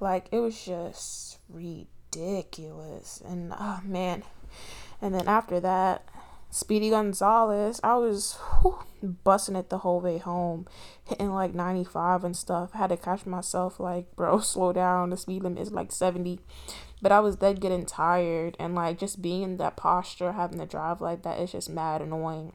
Like, 0.00 0.26
it 0.32 0.40
was 0.40 0.64
just 0.64 1.38
ridiculous. 1.48 3.22
And, 3.24 3.52
oh, 3.58 3.80
man. 3.84 4.24
And 5.00 5.14
then 5.14 5.28
after 5.28 5.60
that, 5.60 6.04
Speedy 6.54 6.90
Gonzalez, 6.90 7.80
I 7.82 7.94
was 7.94 8.36
whew, 8.60 8.80
busting 9.24 9.56
it 9.56 9.70
the 9.70 9.78
whole 9.78 10.02
way 10.02 10.18
home, 10.18 10.66
hitting 11.02 11.32
like 11.32 11.54
95 11.54 12.24
and 12.24 12.36
stuff. 12.36 12.72
I 12.74 12.78
had 12.78 12.90
to 12.90 12.98
catch 12.98 13.24
myself, 13.24 13.80
like, 13.80 14.14
bro, 14.16 14.38
slow 14.40 14.74
down. 14.74 15.08
The 15.08 15.16
speed 15.16 15.44
limit 15.44 15.62
is 15.62 15.72
like 15.72 15.90
70. 15.90 16.40
But 17.00 17.10
I 17.10 17.20
was 17.20 17.36
dead 17.36 17.62
getting 17.62 17.86
tired, 17.86 18.58
and 18.60 18.74
like 18.74 18.98
just 18.98 19.22
being 19.22 19.42
in 19.42 19.56
that 19.56 19.76
posture, 19.76 20.32
having 20.32 20.58
to 20.58 20.66
drive 20.66 21.00
like 21.00 21.22
that 21.22 21.40
is 21.40 21.52
just 21.52 21.70
mad 21.70 22.02
annoying. 22.02 22.52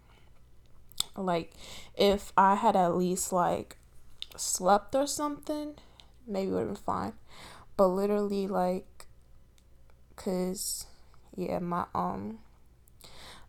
Like, 1.16 1.54
if 1.96 2.32
I 2.38 2.54
had 2.54 2.76
at 2.76 2.96
least 2.96 3.34
like 3.34 3.78
slept 4.36 4.94
or 4.94 5.08
something, 5.08 5.74
maybe 6.28 6.52
it 6.52 6.54
would 6.54 6.60
have 6.60 6.68
been 6.68 6.76
fine. 6.76 7.14
But 7.76 7.88
literally, 7.88 8.48
like, 8.48 9.08
cause 10.16 10.86
yeah, 11.36 11.58
my 11.58 11.86
um 11.96 12.38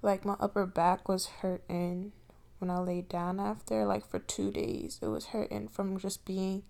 like 0.02 0.25
my 0.25 0.37
upper 0.40 0.67
back 0.67 1.09
was 1.09 1.26
hurting 1.26 2.12
when 2.59 2.71
I 2.71 2.78
laid 2.78 3.09
down 3.09 3.40
after 3.40 3.85
like 3.85 4.07
for 4.09 4.19
2 4.19 4.50
days. 4.50 4.99
It 5.02 5.09
was 5.09 5.26
hurting 5.26 5.69
from 5.69 5.99
just 5.99 6.25
being 6.25 6.62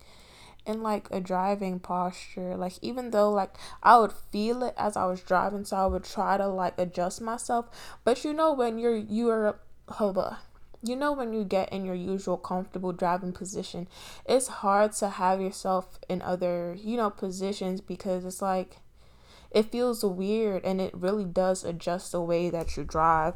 in 0.67 0.83
like 0.83 1.09
a 1.11 1.21
driving 1.21 1.81
posture. 1.81 2.57
Like 2.57 2.75
even 2.83 3.11
though 3.11 3.31
like 3.31 3.55
I 3.83 3.99
would 3.99 4.13
feel 4.13 4.63
it 4.63 4.75
as 4.77 4.97
I 4.97 5.07
was 5.07 5.21
driving, 5.21 5.65
so 5.65 5.77
I 5.77 5.87
would 5.87 6.05
try 6.05 6.37
to 6.37 6.47
like 6.47 6.79
adjust 6.79 7.21
myself. 7.21 7.67
But 8.05 8.25
you 8.25 8.33
know 8.33 8.53
when 8.53 8.79
you're 8.79 8.97
you're 8.97 9.59
hoba. 9.89 10.39
You 10.81 10.95
know 10.95 11.13
when 11.13 11.33
you 11.33 11.43
get 11.43 11.73
in 11.73 11.85
your 11.85 11.97
usual 11.97 12.37
comfortable 12.37 12.93
driving 12.93 13.33
position, 13.33 13.89
it's 14.25 14.47
hard 14.47 14.93
to 14.93 15.09
have 15.09 15.41
yourself 15.41 15.99
in 16.09 16.23
other, 16.23 16.77
you 16.79 16.97
know, 16.97 17.11
positions 17.11 17.81
because 17.81 18.25
it's 18.25 18.41
like 18.41 18.77
it 19.51 19.71
feels 19.71 20.05
weird 20.05 20.65
and 20.65 20.81
it 20.81 20.93
really 20.95 21.25
does 21.25 21.65
adjust 21.65 22.13
the 22.13 22.21
way 22.21 22.51
that 22.51 22.77
you 22.77 22.85
drive. 22.85 23.35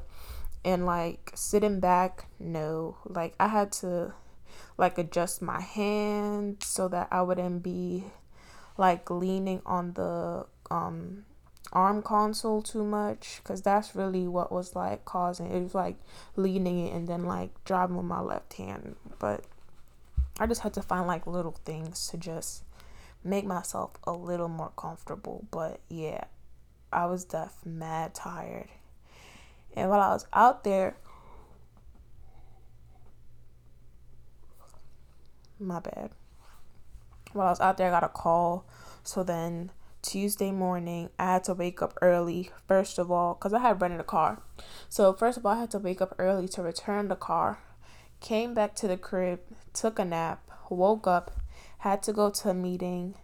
And 0.65 0.87
like 0.87 1.33
sitting 1.35 1.81
back 1.81 2.27
no. 2.39 2.97
Like 3.05 3.35
i 3.41 3.49
had 3.49 3.73
to 3.73 4.15
like 4.79 4.99
adjust 4.99 5.43
my 5.43 5.61
hand 5.61 6.63
so 6.63 6.89
that 6.89 7.09
i 7.11 7.21
wouldn't 7.23 7.63
be 7.63 8.05
like 8.79 9.11
leaning 9.11 9.61
on 9.67 9.93
the 9.95 10.47
um 10.71 11.25
arm 11.73 12.03
console 12.03 12.61
too 12.63 12.85
much 12.85 13.41
because 13.43 13.63
that's 13.63 13.95
really 13.95 14.29
what 14.29 14.53
was 14.53 14.75
like 14.75 15.05
causing 15.05 15.47
it 15.47 15.63
was 15.63 15.75
like 15.75 15.97
leaning 16.37 16.87
it 16.87 16.93
and 16.93 17.09
then 17.09 17.25
like 17.25 17.51
driving 17.65 17.97
with 17.97 18.05
my 18.07 18.21
left 18.21 18.55
hand. 18.55 18.97
But 19.19 19.45
i 20.39 20.47
just 20.47 20.63
had 20.63 20.75
to 20.75 20.83
find 20.83 21.07
like 21.07 21.27
little 21.27 21.57
things 21.65 22.09
to 22.09 22.17
just 22.17 22.63
make 23.25 23.45
myself 23.45 23.93
a 24.05 24.13
little 24.13 24.49
more 24.49 24.73
comfortable. 24.77 25.47
But 25.51 25.81
yeah, 25.89 26.25
I 26.93 27.07
was 27.07 27.25
deaf 27.25 27.55
mad 27.65 28.15
tired. 28.15 28.69
And 29.75 29.89
while 29.89 30.01
I 30.01 30.09
was 30.09 30.27
out 30.33 30.65
there, 30.65 30.97
my 35.59 35.81
bad. 35.81 36.11
While 37.33 37.47
I 37.47 37.51
was 37.51 37.61
out 37.61 37.79
there, 37.79 37.89
I 37.89 37.91
got 37.91 38.05
a 38.05 38.09
call. 38.09 38.67
So 39.03 39.23
then 39.23 39.71
Tuesday 40.03 40.51
morning, 40.51 41.11
I 41.19 41.35
had 41.35 41.45
to 41.45 41.55
wake 41.55 41.81
up 41.81 41.97
early, 42.03 42.51
first 42.67 42.99
of 42.99 43.11
all, 43.11 43.35
because 43.35 43.53
I 43.53 43.61
had 43.61 43.81
rented 43.81 44.01
a 44.01 44.05
car. 44.05 44.43
So, 44.89 45.13
first 45.13 45.39
of 45.39 45.47
all, 45.47 45.53
I 45.53 45.61
had 45.61 45.71
to 45.71 45.79
wake 45.79 46.03
up 46.03 46.15
early 46.19 46.49
to 46.49 46.63
return 46.63 47.07
the 47.07 47.17
car. 47.17 47.61
Came 48.21 48.53
back 48.53 48.75
to 48.77 48.89
the 48.89 48.97
crib, 48.97 49.41
took 49.73 50.01
a 50.01 50.05
nap, 50.05 50.51
woke 50.69 51.07
up, 51.07 51.31
had 51.83 52.01
to 52.05 52.13
go 52.13 52.31
to 52.31 52.51
a 52.51 52.55
meeting. 52.55 53.15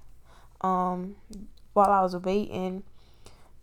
Um, 0.61 1.15
while 1.75 1.91
I 1.91 2.03
was 2.03 2.17
waiting, 2.17 2.83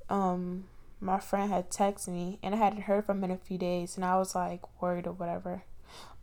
um, 0.09 0.65
my 1.01 1.19
friend 1.19 1.51
had 1.51 1.69
texted 1.69 2.07
me 2.07 2.39
and 2.41 2.55
I 2.55 2.57
hadn't 2.57 2.83
heard 2.83 3.05
from 3.05 3.17
him 3.17 3.25
in 3.25 3.31
a 3.31 3.37
few 3.37 3.57
days, 3.57 3.97
and 3.97 4.05
I 4.05 4.17
was 4.17 4.35
like 4.35 4.61
worried 4.81 5.05
or 5.05 5.11
whatever. 5.11 5.63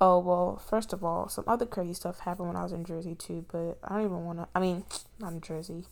Oh 0.00 0.18
well, 0.18 0.56
first 0.56 0.94
of 0.94 1.04
all, 1.04 1.28
some 1.28 1.44
other 1.46 1.66
crazy 1.66 1.92
stuff 1.92 2.20
happened 2.20 2.48
when 2.48 2.56
I 2.56 2.62
was 2.62 2.72
in 2.72 2.86
Jersey 2.86 3.14
too, 3.14 3.44
but 3.52 3.78
I 3.84 3.96
don't 3.96 4.06
even 4.06 4.24
want 4.24 4.38
to. 4.38 4.48
I 4.54 4.60
mean, 4.60 4.84
not 5.18 5.34
in 5.34 5.42
Jersey, 5.42 5.84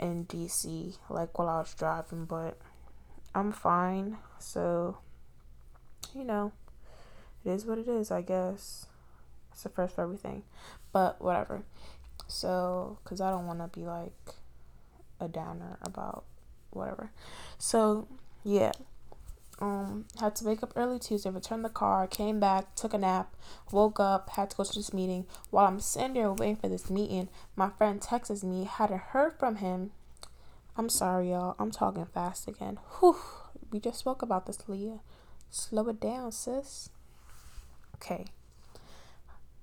in 0.00 0.24
DC, 0.24 0.96
like 1.10 1.38
while 1.38 1.48
I 1.50 1.58
was 1.58 1.74
driving, 1.74 2.24
but 2.24 2.58
I'm 3.34 3.52
fine. 3.52 4.16
So, 4.38 4.96
you 6.14 6.24
know, 6.24 6.52
it 7.44 7.50
is 7.50 7.66
what 7.66 7.76
it 7.76 7.86
is, 7.86 8.10
I 8.10 8.22
guess. 8.22 8.86
It's 9.52 9.64
the 9.64 9.68
first 9.68 9.96
for 9.96 10.02
everything, 10.02 10.44
but 10.92 11.20
whatever. 11.20 11.64
So, 12.28 12.98
because 13.02 13.20
I 13.20 13.30
don't 13.30 13.46
want 13.46 13.60
to 13.60 13.68
be 13.78 13.84
like 13.84 14.12
a 15.18 15.28
downer 15.28 15.78
about 15.82 16.24
whatever. 16.70 17.10
So, 17.58 18.06
yeah. 18.44 18.72
Um, 19.60 20.04
had 20.20 20.36
to 20.36 20.44
wake 20.44 20.62
up 20.62 20.72
early 20.76 21.00
Tuesday, 21.00 21.30
return 21.30 21.62
the 21.62 21.68
car, 21.68 22.06
came 22.06 22.38
back, 22.38 22.76
took 22.76 22.94
a 22.94 22.98
nap, 22.98 23.34
woke 23.72 23.98
up, 23.98 24.30
had 24.30 24.50
to 24.50 24.56
go 24.56 24.62
to 24.62 24.72
this 24.72 24.92
meeting. 24.92 25.26
While 25.50 25.66
I'm 25.66 25.80
sitting 25.80 26.14
there 26.14 26.30
waiting 26.32 26.54
for 26.54 26.68
this 26.68 26.88
meeting, 26.88 27.28
my 27.56 27.70
friend 27.70 28.00
texts 28.00 28.44
me, 28.44 28.64
hadn't 28.70 29.00
heard 29.00 29.32
from 29.36 29.56
him. 29.56 29.90
I'm 30.76 30.88
sorry, 30.88 31.30
y'all. 31.30 31.56
I'm 31.58 31.72
talking 31.72 32.06
fast 32.06 32.46
again. 32.46 32.78
Whew. 33.00 33.16
We 33.72 33.80
just 33.80 33.98
spoke 33.98 34.22
about 34.22 34.46
this, 34.46 34.68
Leah. 34.68 35.00
Slow 35.50 35.88
it 35.88 36.00
down, 36.00 36.30
sis. 36.30 36.90
Okay. 37.96 38.26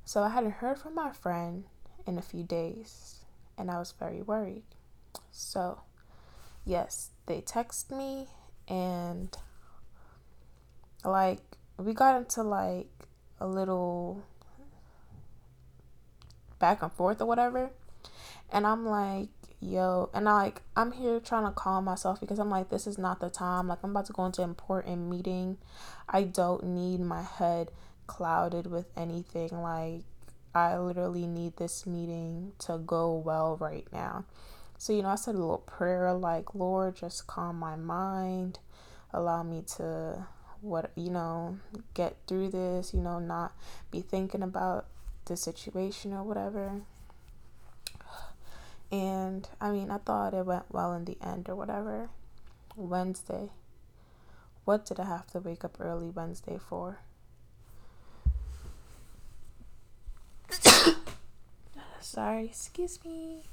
So 0.03 0.23
I 0.23 0.29
hadn't 0.29 0.55
heard 0.55 0.77
from 0.77 0.95
my 0.95 1.11
friend 1.11 1.63
in 2.07 2.17
a 2.17 2.21
few 2.21 2.43
days, 2.43 3.19
and 3.57 3.69
I 3.71 3.79
was 3.79 3.93
very 3.97 4.21
worried. 4.21 4.63
So, 5.31 5.81
yes, 6.65 7.09
they 7.25 7.41
text 7.41 7.91
me, 7.91 8.27
and 8.67 9.35
like 11.03 11.39
we 11.77 11.93
got 11.93 12.17
into 12.17 12.43
like 12.43 12.89
a 13.39 13.47
little 13.47 14.23
back 16.59 16.81
and 16.81 16.91
forth 16.91 17.21
or 17.21 17.25
whatever. 17.25 17.71
And 18.51 18.65
I'm 18.65 18.85
like, 18.85 19.29
yo, 19.59 20.09
and 20.13 20.29
I 20.29 20.33
like 20.33 20.61
I'm 20.75 20.91
here 20.91 21.19
trying 21.19 21.45
to 21.45 21.51
calm 21.51 21.85
myself 21.85 22.19
because 22.19 22.39
I'm 22.39 22.49
like, 22.49 22.69
this 22.69 22.87
is 22.87 22.97
not 22.97 23.19
the 23.19 23.29
time. 23.29 23.67
Like 23.67 23.79
I'm 23.83 23.91
about 23.91 24.05
to 24.07 24.13
go 24.13 24.25
into 24.25 24.41
an 24.41 24.49
important 24.49 25.09
meeting. 25.09 25.57
I 26.07 26.23
don't 26.23 26.63
need 26.63 26.99
my 26.99 27.23
head 27.23 27.71
clouded 28.07 28.67
with 28.67 28.85
anything. 28.95 29.49
Like 29.61 30.03
I 30.55 30.77
literally 30.77 31.27
need 31.27 31.57
this 31.57 31.85
meeting 31.85 32.53
to 32.59 32.77
go 32.77 33.13
well 33.13 33.57
right 33.57 33.87
now. 33.91 34.25
So, 34.77 34.93
you 34.93 35.03
know, 35.03 35.09
I 35.09 35.15
said 35.15 35.35
a 35.35 35.37
little 35.37 35.59
prayer 35.59 36.13
like, 36.13 36.55
Lord, 36.55 36.95
just 36.95 37.27
calm 37.27 37.59
my 37.59 37.75
mind, 37.75 38.59
allow 39.13 39.43
me 39.43 39.63
to 39.77 40.25
what 40.65 40.91
you 40.95 41.11
know 41.11 41.59
get 41.93 42.15
through 42.25 42.49
this 42.49 42.91
you 42.91 42.99
know 42.99 43.19
not 43.19 43.53
be 43.91 44.01
thinking 44.01 44.41
about 44.41 44.85
the 45.25 45.37
situation 45.37 46.11
or 46.13 46.23
whatever. 46.23 46.81
And 48.91 49.47
i 49.59 49.71
mean 49.71 49.91
i 49.91 49.97
thought 49.97 50.33
it 50.33 50.45
went 50.45 50.65
well 50.71 50.93
in 50.93 51.05
the 51.05 51.17
end 51.21 51.49
or 51.49 51.55
whatever. 51.55 52.09
Wednesday. 52.75 53.49
What 54.63 54.85
did 54.85 54.99
i 54.99 55.05
have 55.05 55.27
to 55.27 55.39
wake 55.39 55.63
up 55.63 55.77
early 55.79 56.09
wednesday 56.09 56.57
for 56.57 56.99
Sorry, 61.99 62.45
excuse 62.45 62.99
me. 63.03 63.43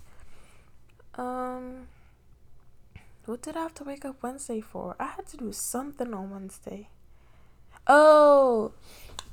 Um, 1.14 1.88
what 3.26 3.42
did 3.42 3.56
I 3.56 3.62
have 3.62 3.74
to 3.74 3.84
wake 3.84 4.04
up 4.04 4.22
Wednesday 4.22 4.60
for? 4.60 4.96
I 4.98 5.06
had 5.06 5.26
to 5.28 5.36
do 5.36 5.52
something 5.52 6.12
on 6.12 6.30
Wednesday. 6.30 6.88
Oh, 7.86 8.72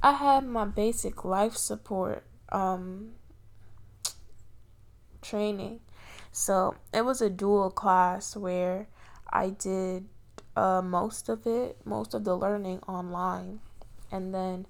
I 0.01 0.13
had 0.13 0.45
my 0.45 0.65
basic 0.65 1.23
life 1.25 1.55
support 1.55 2.23
um 2.51 3.11
training. 5.21 5.81
So, 6.31 6.75
it 6.93 7.03
was 7.03 7.21
a 7.21 7.29
dual 7.29 7.69
class 7.71 8.35
where 8.35 8.87
I 9.31 9.49
did 9.49 10.07
uh 10.55 10.81
most 10.81 11.29
of 11.29 11.45
it, 11.45 11.77
most 11.85 12.13
of 12.13 12.23
the 12.23 12.35
learning 12.35 12.79
online. 12.87 13.59
And 14.11 14.33
then 14.33 14.65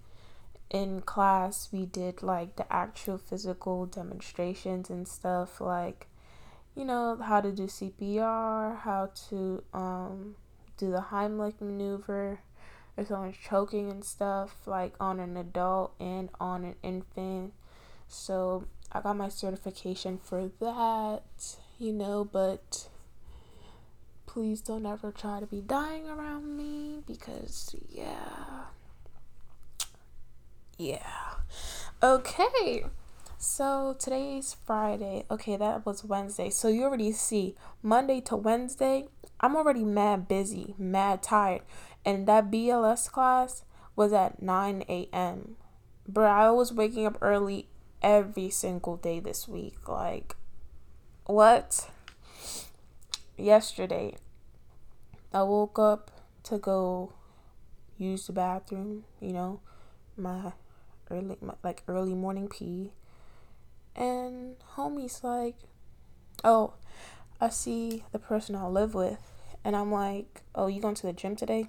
in 0.69 1.01
class 1.01 1.69
we 1.71 1.85
did 1.85 2.21
like 2.21 2.55
the 2.55 2.71
actual 2.71 3.17
physical 3.17 3.85
demonstrations 3.85 4.89
and 4.89 5.07
stuff 5.07 5.59
like 5.59 6.07
you 6.75 6.85
know 6.85 7.17
how 7.17 7.41
to 7.41 7.51
do 7.51 7.63
CPR, 7.63 8.79
how 8.79 9.11
to 9.29 9.63
um 9.73 10.35
do 10.77 10.91
the 10.91 11.05
Heimlich 11.11 11.59
maneuver 11.59 12.39
if 12.97 13.07
someone's 13.07 13.35
choking 13.37 13.89
and 13.89 14.03
stuff 14.03 14.67
like 14.67 14.93
on 14.99 15.19
an 15.19 15.35
adult 15.37 15.93
and 15.99 16.29
on 16.39 16.63
an 16.65 16.75
infant 16.83 17.53
So 18.07 18.65
I 18.91 19.01
got 19.01 19.17
my 19.17 19.29
certification 19.29 20.17
for 20.17 20.49
that, 20.59 21.57
you 21.77 21.93
know, 21.93 22.23
but 22.25 22.89
please 24.25 24.61
don't 24.61 24.85
ever 24.85 25.11
try 25.11 25.39
to 25.39 25.45
be 25.45 25.61
dying 25.61 26.07
around 26.09 26.57
me 26.57 27.01
because, 27.05 27.75
yeah. 27.89 28.65
Yeah. 30.79 31.33
Okay. 32.01 32.85
So 33.37 33.97
today's 33.99 34.55
Friday. 34.65 35.25
Okay, 35.29 35.57
that 35.57 35.85
was 35.85 36.05
Wednesday. 36.05 36.49
So 36.49 36.69
you 36.69 36.85
already 36.85 37.11
see 37.11 37.55
Monday 37.83 38.21
to 38.21 38.37
Wednesday, 38.37 39.09
I'm 39.41 39.57
already 39.57 39.83
mad 39.83 40.29
busy, 40.29 40.75
mad 40.77 41.21
tired. 41.21 41.63
And 42.05 42.25
that 42.27 42.49
BLS 42.49 43.11
class 43.11 43.65
was 43.97 44.13
at 44.13 44.41
9 44.41 44.85
a.m. 44.87 45.57
Bro, 46.07 46.27
I 46.31 46.49
was 46.51 46.71
waking 46.71 47.05
up 47.05 47.17
early 47.21 47.67
every 48.01 48.49
single 48.49 48.95
day 48.95 49.19
this 49.19 49.49
week. 49.49 49.85
Like, 49.85 50.37
what? 51.25 51.89
Yesterday, 53.35 54.15
I 55.33 55.43
woke 55.43 55.77
up 55.77 56.09
to 56.43 56.57
go 56.57 57.11
use 57.97 58.27
the 58.27 58.33
bathroom, 58.33 59.03
you 59.19 59.33
know, 59.33 59.59
my 60.15 60.53
early, 61.11 61.37
like 61.63 61.83
early 61.87 62.13
morning 62.13 62.47
pee. 62.47 62.93
And 63.95 64.55
homie's 64.75 65.23
like, 65.23 65.55
oh, 66.43 66.73
I 67.41 67.49
see 67.49 68.03
the 68.11 68.19
person 68.19 68.55
I 68.55 68.67
live 68.67 68.93
with. 68.93 69.19
And 69.63 69.75
I'm 69.75 69.91
like, 69.91 70.41
oh, 70.55 70.67
you 70.67 70.81
going 70.81 70.95
to 70.95 71.07
the 71.07 71.13
gym 71.13 71.35
today? 71.35 71.67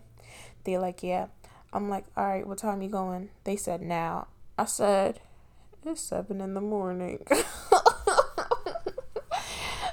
They're 0.65 0.79
like, 0.79 1.03
yeah. 1.03 1.27
I'm 1.73 1.89
like, 1.89 2.05
all 2.17 2.27
right, 2.27 2.47
what 2.47 2.59
time 2.59 2.83
you 2.83 2.89
going? 2.89 3.31
They 3.45 3.57
said 3.57 3.81
now. 3.81 4.29
I 4.59 4.65
said, 4.65 5.21
it's 5.85 6.01
seven 6.01 6.41
in 6.41 6.55
the 6.55 6.61
morning. 6.61 7.25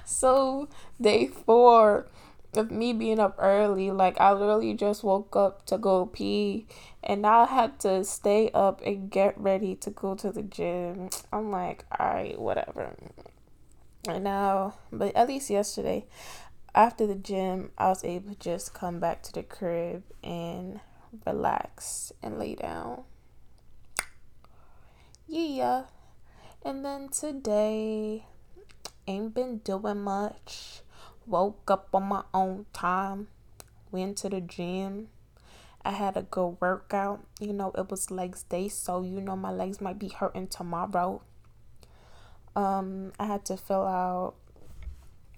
so 0.06 0.68
day 1.00 1.28
four 1.28 2.08
of 2.56 2.72
me 2.72 2.94
being 2.94 3.20
up 3.20 3.36
early, 3.40 3.92
like 3.92 4.20
I 4.20 4.32
literally 4.32 4.74
just 4.74 5.04
woke 5.04 5.36
up 5.36 5.66
to 5.68 5.78
go 5.78 6.06
pee 6.06 6.68
and 7.04 7.26
I 7.26 7.46
had 7.46 7.80
to 7.82 8.04
stay 8.04 8.50
up 8.54 8.82
and 8.86 9.10
get 9.10 9.38
ready 9.40 9.76
to 9.76 9.90
go 9.90 10.16
to 10.16 10.32
the 10.32 10.44
gym. 10.44 11.10
I'm 11.32 11.52
like, 11.52 11.86
alright, 12.00 12.40
whatever. 12.40 12.96
And 14.08 14.24
now, 14.24 14.76
but 14.92 15.16
at 15.16 15.28
least 15.28 15.50
yesterday, 15.50 16.06
after 16.74 17.06
the 17.08 17.16
gym, 17.16 17.72
I 17.78 17.90
was 17.90 18.04
able 18.04 18.34
to 18.34 18.40
just 18.40 18.74
come 18.74 19.00
back 19.00 19.24
to 19.24 19.34
the 19.34 19.44
crib 19.44 20.04
and 20.24 20.80
relax 21.26 22.12
and 22.22 22.40
lay 22.40 22.56
down. 22.56 23.04
Yeah. 25.28 25.84
And 26.64 26.86
then 26.86 27.10
today, 27.10 28.26
ain't 29.08 29.34
been 29.34 29.60
doing 29.60 30.02
much. 30.02 30.82
Woke 31.28 31.70
up 31.70 31.90
on 31.94 32.04
my 32.04 32.24
own 32.34 32.66
time, 32.74 33.28
went 33.92 34.18
to 34.18 34.30
the 34.30 34.42
gym 34.42 35.10
I 35.88 35.92
had 35.92 36.18
a 36.18 36.24
good 36.24 36.58
workout. 36.60 37.26
You 37.40 37.54
know, 37.54 37.72
it 37.78 37.90
was 37.90 38.12
legs 38.12 38.44
day, 38.44 38.68
so 38.68 39.04
you 39.04 39.22
know 39.22 39.38
my 39.38 39.52
legs 39.52 39.80
might 39.80 39.98
be 39.98 40.10
hurting 40.10 40.48
tomorrow. 40.48 41.22
Um, 42.58 43.14
I 43.18 43.26
had 43.26 43.46
to 43.46 43.56
fill 43.56 43.88
out 43.88 44.36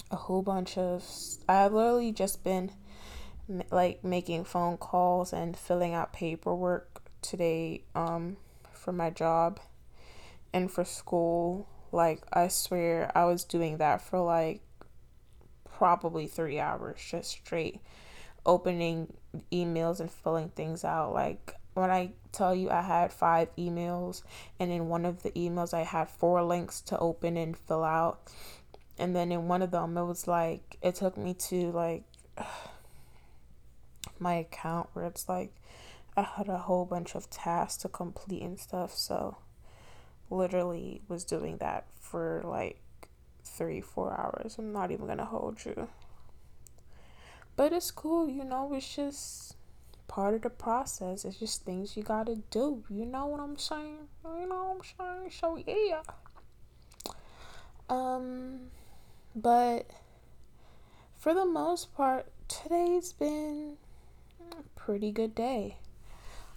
a 0.10 0.16
whole 0.16 0.42
bunch 0.42 0.76
of. 0.76 1.06
I've 1.48 1.72
literally 1.72 2.12
just 2.12 2.44
been 2.44 2.72
like 3.70 4.04
making 4.04 4.46
phone 4.46 4.78
calls 4.78 5.34
and 5.34 5.56
filling 5.56 5.94
out 5.94 6.14
paperwork 6.14 7.02
today 7.22 7.84
um 7.94 8.38
for 8.72 8.92
my 8.92 9.12
job 9.12 9.60
and 10.52 10.72
for 10.72 10.84
school. 10.84 11.68
Like 11.92 12.24
I 12.34 12.48
swear 12.48 13.12
I 13.14 13.26
was 13.26 13.44
doing 13.44 13.78
that 13.78 14.02
for 14.02 14.20
like 14.20 14.62
probably 15.80 16.28
3 16.28 16.60
hours 16.60 17.00
just 17.10 17.32
straight 17.32 17.80
opening 18.46 19.14
emails 19.50 20.02
and 20.02 20.12
filling 20.12 20.50
things 20.50 20.84
out. 20.84 21.14
Like 21.14 21.56
when 21.74 21.90
I 21.90 22.12
tell 22.34 22.54
you 22.54 22.70
I 22.70 22.82
had 22.82 23.14
five 23.14 23.48
emails, 23.56 24.24
and 24.60 24.72
in 24.72 24.90
one 24.90 25.06
of 25.06 25.24
the 25.24 25.32
emails 25.32 25.74
I 25.74 25.84
had 25.84 26.10
four 26.10 26.44
links 26.44 26.82
to 26.82 27.00
open 27.00 27.38
and 27.38 27.58
fill 27.58 27.86
out. 27.86 28.20
And 28.98 29.16
then 29.16 29.32
in 29.32 29.48
one 29.48 29.62
of 29.62 29.72
them, 29.72 29.98
it 29.98 30.04
was 30.04 30.28
like, 30.28 30.78
it 30.82 30.96
took 30.96 31.18
me 31.18 31.34
to 31.34 31.72
like 31.72 32.04
my 34.20 34.34
account 34.34 34.90
where 34.92 35.06
it's 35.06 35.30
like 35.30 35.54
I 36.18 36.24
had 36.24 36.50
a 36.50 36.58
whole 36.58 36.84
bunch 36.84 37.16
of 37.16 37.30
tasks 37.30 37.82
to 37.84 37.88
complete 37.88 38.42
and 38.42 38.60
stuff. 38.60 38.94
So 38.96 39.38
literally 40.30 41.02
was 41.08 41.24
doing 41.24 41.58
that 41.58 41.86
for 42.02 42.42
like 42.44 42.82
three, 43.58 43.82
four 43.82 44.12
hours. 44.12 44.56
I'm 44.58 44.72
not 44.72 44.92
even 44.92 45.08
gonna 45.08 45.26
hold 45.26 45.64
you. 45.66 45.88
But 47.56 47.74
it's 47.74 47.92
cool, 47.92 48.30
you 48.30 48.44
know, 48.44 48.72
it's 48.74 48.96
just 48.96 49.56
part 50.08 50.34
of 50.34 50.42
the 50.42 50.50
process. 50.50 51.26
It's 51.26 51.38
just 51.38 51.66
things 51.66 51.98
you 51.98 52.04
gotta 52.04 52.38
do. 52.50 52.84
You 52.90 53.06
know 53.06 53.26
what 53.28 53.42
I'm 53.42 53.58
saying? 53.58 54.08
You 54.24 54.48
know 54.48 54.76
what 54.76 54.86
I'm 55.00 55.28
saying? 55.28 55.32
So 55.32 55.58
yeah. 55.68 56.02
Um 57.90 58.72
but 59.36 59.90
for 61.18 61.34
the 61.34 61.46
most 61.46 61.94
part, 61.94 62.32
today's 62.48 63.12
been 63.14 63.78
a 64.52 64.64
pretty 64.80 65.12
good 65.12 65.36
day. 65.36 65.78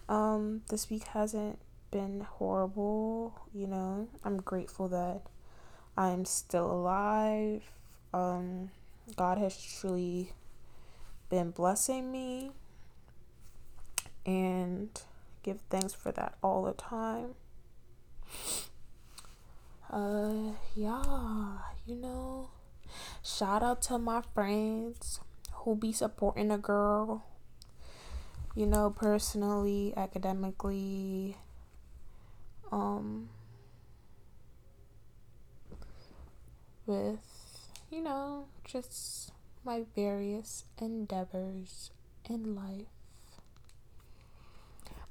Um, 0.08 0.62
this 0.68 0.88
week 0.88 1.04
hasn't 1.04 1.58
been 1.90 2.20
horrible, 2.20 3.40
you 3.52 3.66
know. 3.66 4.08
I'm 4.24 4.38
grateful 4.38 4.88
that 4.88 5.22
I'm 5.96 6.24
still 6.24 6.70
alive. 6.70 7.62
Um, 8.14 8.70
God 9.16 9.38
has 9.38 9.60
truly 9.60 10.32
been 11.28 11.50
blessing 11.50 12.10
me 12.10 12.52
and 14.24 14.88
give 15.42 15.60
thanks 15.70 15.92
for 15.92 16.12
that 16.12 16.34
all 16.42 16.64
the 16.64 16.72
time. 16.72 17.34
Uh, 19.90 20.52
yeah, 20.74 21.58
you 21.86 21.96
know, 21.96 22.48
shout 23.22 23.62
out 23.62 23.82
to 23.82 23.98
my 23.98 24.22
friends 24.34 25.20
who 25.52 25.76
be 25.76 25.92
supporting 25.92 26.50
a 26.50 26.58
girl, 26.58 27.24
you 28.54 28.64
know, 28.64 28.88
personally, 28.90 29.92
academically, 29.96 31.36
um, 32.70 33.28
with, 36.92 37.18
you 37.90 38.02
know, 38.02 38.46
just 38.64 39.32
my 39.64 39.84
various 39.94 40.64
endeavors 40.78 41.90
in 42.28 42.54
life. 42.54 42.86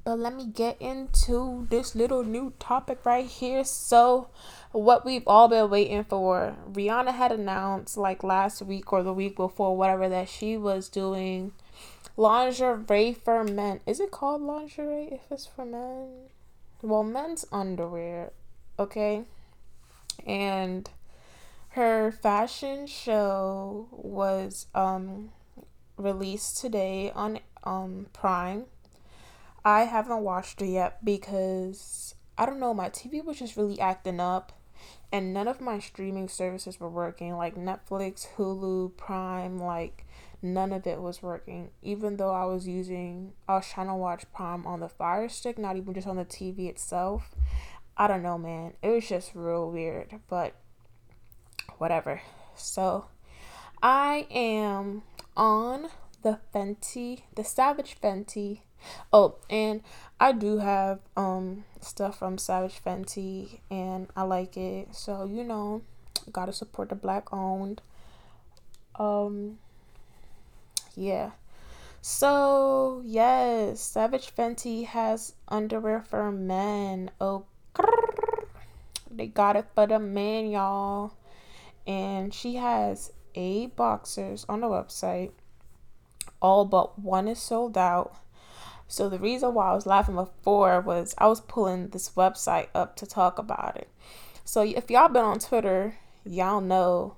But 0.03 0.17
let 0.17 0.35
me 0.35 0.47
get 0.47 0.81
into 0.81 1.67
this 1.69 1.93
little 1.93 2.23
new 2.23 2.53
topic 2.59 3.05
right 3.05 3.25
here. 3.25 3.63
So, 3.63 4.29
what 4.71 5.05
we've 5.05 5.27
all 5.27 5.47
been 5.47 5.69
waiting 5.69 6.03
for. 6.03 6.55
Rihanna 6.71 7.13
had 7.13 7.31
announced, 7.31 7.97
like 7.97 8.23
last 8.23 8.63
week 8.63 8.91
or 8.91 9.03
the 9.03 9.13
week 9.13 9.35
before, 9.35 9.77
whatever, 9.77 10.09
that 10.09 10.27
she 10.27 10.57
was 10.57 10.89
doing 10.89 11.53
lingerie 12.17 13.13
for 13.13 13.43
men. 13.43 13.81
Is 13.85 13.99
it 13.99 14.09
called 14.09 14.41
lingerie 14.41 15.09
if 15.11 15.21
it's 15.29 15.45
for 15.45 15.65
men? 15.65 16.29
Well, 16.81 17.03
men's 17.03 17.45
underwear, 17.51 18.31
okay? 18.79 19.25
And 20.25 20.89
her 21.71 22.11
fashion 22.11 22.85
show 22.85 23.87
was 23.91 24.67
um, 24.75 25.31
released 25.97 26.57
today 26.57 27.11
on 27.15 27.39
um, 27.63 28.07
Prime. 28.11 28.65
I 29.63 29.81
haven't 29.81 30.21
watched 30.21 30.61
it 30.61 30.67
yet 30.67 31.03
because 31.05 32.15
I 32.37 32.45
don't 32.45 32.59
know, 32.59 32.73
my 32.73 32.89
TV 32.89 33.23
was 33.23 33.39
just 33.39 33.55
really 33.55 33.79
acting 33.79 34.19
up 34.19 34.51
and 35.13 35.33
none 35.33 35.47
of 35.47 35.61
my 35.61 35.79
streaming 35.79 36.27
services 36.27 36.79
were 36.79 36.89
working 36.89 37.37
like 37.37 37.55
Netflix, 37.55 38.27
Hulu, 38.35 38.97
Prime, 38.97 39.57
like 39.57 40.05
none 40.41 40.73
of 40.73 40.85
it 40.87 41.01
was 41.01 41.21
working. 41.21 41.69
Even 41.81 42.17
though 42.17 42.31
I 42.33 42.45
was 42.45 42.67
using 42.67 43.33
I 43.47 43.55
was 43.55 43.67
trying 43.69 43.87
to 43.87 43.95
watch 43.95 44.25
Prime 44.33 44.65
on 44.65 44.81
the 44.81 44.89
Fire 44.89 45.29
Stick, 45.29 45.57
not 45.57 45.77
even 45.77 45.93
just 45.93 46.07
on 46.07 46.17
the 46.17 46.25
TV 46.25 46.67
itself. 46.67 47.35
I 47.95 48.07
don't 48.07 48.23
know, 48.23 48.37
man. 48.37 48.73
It 48.81 48.89
was 48.89 49.07
just 49.07 49.35
real 49.35 49.69
weird, 49.69 50.19
but 50.27 50.55
whatever. 51.81 52.21
So 52.55 53.05
I 53.81 54.27
am 54.29 55.01
on 55.35 55.89
the 56.21 56.37
Fenty, 56.53 57.23
the 57.35 57.43
Savage 57.43 57.97
Fenty. 57.99 58.59
Oh, 59.11 59.37
and 59.49 59.81
I 60.19 60.31
do 60.31 60.59
have 60.59 60.99
um 61.17 61.65
stuff 61.79 62.19
from 62.19 62.37
Savage 62.37 62.79
Fenty 62.85 63.61
and 63.71 64.07
I 64.15 64.21
like 64.21 64.57
it. 64.57 64.93
So, 64.93 65.25
you 65.25 65.43
know, 65.43 65.81
gotta 66.31 66.53
support 66.53 66.89
the 66.89 66.95
black 66.95 67.33
owned. 67.33 67.81
Um 68.93 69.57
yeah. 70.95 71.31
So 71.99 73.01
yes, 73.03 73.79
Savage 73.79 74.35
Fenty 74.35 74.85
has 74.85 75.33
underwear 75.47 75.99
for 75.99 76.31
men. 76.31 77.09
Oh 77.19 77.45
They 79.09 79.25
got 79.25 79.55
it 79.55 79.65
for 79.73 79.87
the 79.87 79.97
man, 79.97 80.51
y'all. 80.51 81.13
And 81.87 82.33
she 82.33 82.55
has 82.55 83.11
eight 83.35 83.75
boxers 83.75 84.45
on 84.47 84.61
the 84.61 84.67
website. 84.67 85.31
All 86.41 86.65
but 86.65 86.99
one 86.99 87.27
is 87.27 87.39
sold 87.39 87.77
out. 87.77 88.15
So 88.87 89.07
the 89.07 89.19
reason 89.19 89.53
why 89.53 89.69
I 89.69 89.73
was 89.73 89.85
laughing 89.85 90.15
before 90.15 90.81
was 90.81 91.15
I 91.17 91.27
was 91.27 91.39
pulling 91.39 91.89
this 91.89 92.11
website 92.11 92.67
up 92.75 92.95
to 92.97 93.05
talk 93.05 93.39
about 93.39 93.77
it. 93.77 93.87
So 94.43 94.63
if 94.63 94.91
y'all 94.91 95.07
been 95.07 95.23
on 95.23 95.39
Twitter, 95.39 95.97
y'all 96.25 96.59
know 96.59 97.15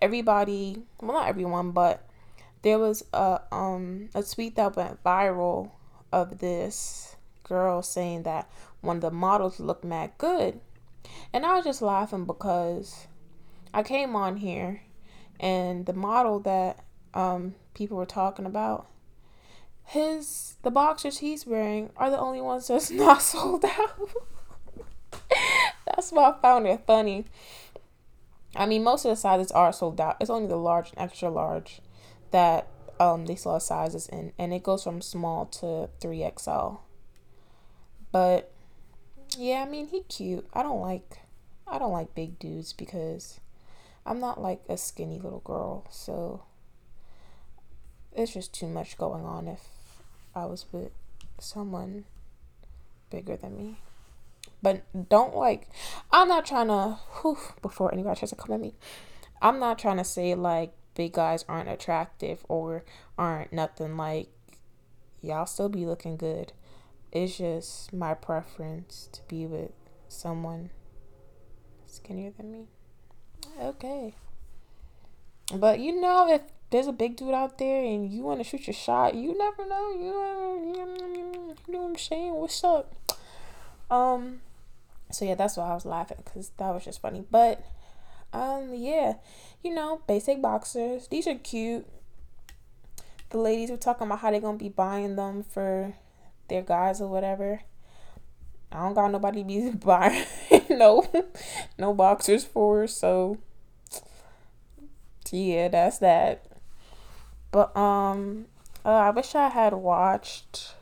everybody, 0.00 0.82
well 1.00 1.12
not 1.12 1.28
everyone, 1.28 1.72
but 1.72 2.08
there 2.62 2.78
was 2.78 3.04
a 3.12 3.40
um 3.52 4.08
a 4.14 4.22
tweet 4.22 4.56
that 4.56 4.76
went 4.76 5.02
viral 5.04 5.72
of 6.12 6.38
this 6.38 7.16
girl 7.44 7.82
saying 7.82 8.22
that 8.22 8.50
one 8.80 8.96
of 8.96 9.02
the 9.02 9.10
models 9.10 9.60
looked 9.60 9.84
mad 9.84 10.12
good. 10.16 10.60
And 11.32 11.44
I 11.44 11.56
was 11.56 11.64
just 11.64 11.82
laughing 11.82 12.24
because 12.24 13.06
I 13.72 13.82
came 13.82 14.16
on 14.16 14.36
here 14.36 14.82
and 15.38 15.86
the 15.86 15.92
model 15.92 16.40
that 16.40 16.84
um 17.14 17.54
people 17.74 17.96
were 17.96 18.06
talking 18.06 18.46
about 18.46 18.86
his 19.90 20.54
the 20.62 20.70
boxers 20.70 21.18
he's 21.18 21.46
wearing 21.46 21.90
are 21.96 22.10
the 22.10 22.18
only 22.18 22.40
ones 22.40 22.68
that's 22.68 22.90
not 22.92 23.22
sold 23.22 23.64
out. 23.64 24.10
that's 25.86 26.12
why 26.12 26.30
I 26.30 26.40
found 26.40 26.66
it 26.68 26.82
funny. 26.86 27.24
I 28.54 28.66
mean, 28.66 28.84
most 28.84 29.04
of 29.04 29.10
the 29.10 29.16
sizes 29.16 29.50
are 29.52 29.72
sold 29.72 30.00
out. 30.00 30.16
It's 30.20 30.30
only 30.30 30.48
the 30.48 30.56
large 30.56 30.90
and 30.90 30.98
extra 31.00 31.28
large 31.28 31.80
that 32.30 32.68
um 33.00 33.26
they 33.26 33.34
sell 33.34 33.58
sizes 33.58 34.08
in, 34.08 34.32
and 34.38 34.52
it 34.52 34.62
goes 34.62 34.84
from 34.84 35.00
small 35.00 35.46
to 35.46 35.88
three 36.00 36.24
XL. 36.38 36.74
But 38.12 38.52
yeah, 39.36 39.64
I 39.66 39.68
mean 39.68 39.88
he 39.88 40.02
cute. 40.04 40.46
I 40.54 40.62
don't 40.62 40.80
like 40.80 41.18
I 41.66 41.78
don't 41.80 41.92
like 41.92 42.14
big 42.14 42.38
dudes 42.38 42.72
because 42.72 43.40
I'm 44.06 44.20
not 44.20 44.40
like 44.40 44.62
a 44.68 44.76
skinny 44.76 45.18
little 45.18 45.40
girl, 45.40 45.86
so 45.90 46.44
it's 48.12 48.34
just 48.34 48.52
too 48.52 48.66
much 48.66 48.98
going 48.98 49.24
on 49.24 49.46
if 49.46 49.60
I 50.34 50.46
was 50.46 50.66
with 50.72 50.90
someone 51.38 52.04
bigger 53.10 53.36
than 53.36 53.56
me. 53.56 53.78
But 54.62 54.82
don't 55.08 55.34
like, 55.34 55.68
I'm 56.10 56.28
not 56.28 56.44
trying 56.44 56.68
to, 56.68 56.98
whew, 57.20 57.38
before 57.62 57.92
anybody 57.92 58.18
tries 58.18 58.30
to 58.30 58.36
come 58.36 58.54
at 58.54 58.60
me, 58.60 58.74
I'm 59.40 59.58
not 59.58 59.78
trying 59.78 59.96
to 59.96 60.04
say 60.04 60.34
like 60.34 60.72
big 60.94 61.12
guys 61.12 61.44
aren't 61.48 61.68
attractive 61.68 62.44
or 62.48 62.84
aren't 63.16 63.52
nothing 63.52 63.96
like, 63.96 64.28
y'all 65.22 65.46
still 65.46 65.68
be 65.68 65.86
looking 65.86 66.16
good. 66.16 66.52
It's 67.12 67.38
just 67.38 67.92
my 67.92 68.14
preference 68.14 69.08
to 69.12 69.20
be 69.28 69.46
with 69.46 69.72
someone 70.08 70.70
skinnier 71.86 72.30
than 72.36 72.52
me. 72.52 72.68
Okay. 73.60 74.14
But 75.54 75.80
you 75.80 76.00
know, 76.00 76.32
if 76.32 76.42
there's 76.70 76.86
a 76.86 76.92
big 76.92 77.16
dude 77.16 77.34
out 77.34 77.58
there 77.58 77.82
and 77.84 78.10
you 78.10 78.22
want 78.22 78.40
to 78.40 78.44
shoot 78.44 78.66
your 78.66 78.74
shot, 78.74 79.14
you 79.14 79.36
never 79.36 79.66
know. 79.66 79.90
You, 79.92 81.54
know 81.72 81.80
what 81.80 81.90
I'm 81.90 81.96
saying? 81.96 82.34
What's 82.34 82.62
up? 82.62 82.94
Um, 83.90 84.40
so 85.10 85.24
yeah, 85.24 85.34
that's 85.34 85.56
why 85.56 85.70
I 85.70 85.74
was 85.74 85.84
laughing 85.84 86.18
because 86.24 86.50
that 86.58 86.72
was 86.72 86.84
just 86.84 87.02
funny. 87.02 87.24
But 87.28 87.64
um, 88.32 88.72
yeah, 88.74 89.14
you 89.62 89.74
know, 89.74 90.02
basic 90.06 90.40
boxers. 90.40 91.08
These 91.08 91.26
are 91.26 91.34
cute. 91.34 91.86
The 93.30 93.38
ladies 93.38 93.70
were 93.70 93.76
talking 93.76 94.06
about 94.06 94.20
how 94.20 94.30
they're 94.30 94.40
gonna 94.40 94.58
be 94.58 94.68
buying 94.68 95.16
them 95.16 95.42
for 95.42 95.94
their 96.48 96.62
guys 96.62 97.00
or 97.00 97.08
whatever. 97.08 97.62
I 98.72 98.84
don't 98.84 98.94
got 98.94 99.10
nobody 99.10 99.42
be 99.42 99.70
buying 99.84 100.24
no 100.78 101.06
no 101.78 101.92
boxers 101.92 102.44
for 102.44 102.86
so 102.86 103.38
yeah, 105.32 105.68
that's 105.68 105.98
that. 105.98 106.44
But 107.50 107.76
um, 107.76 108.46
uh, 108.84 108.88
I 108.88 109.10
wish 109.10 109.34
I 109.34 109.48
had 109.48 109.74
watched. 109.74 110.74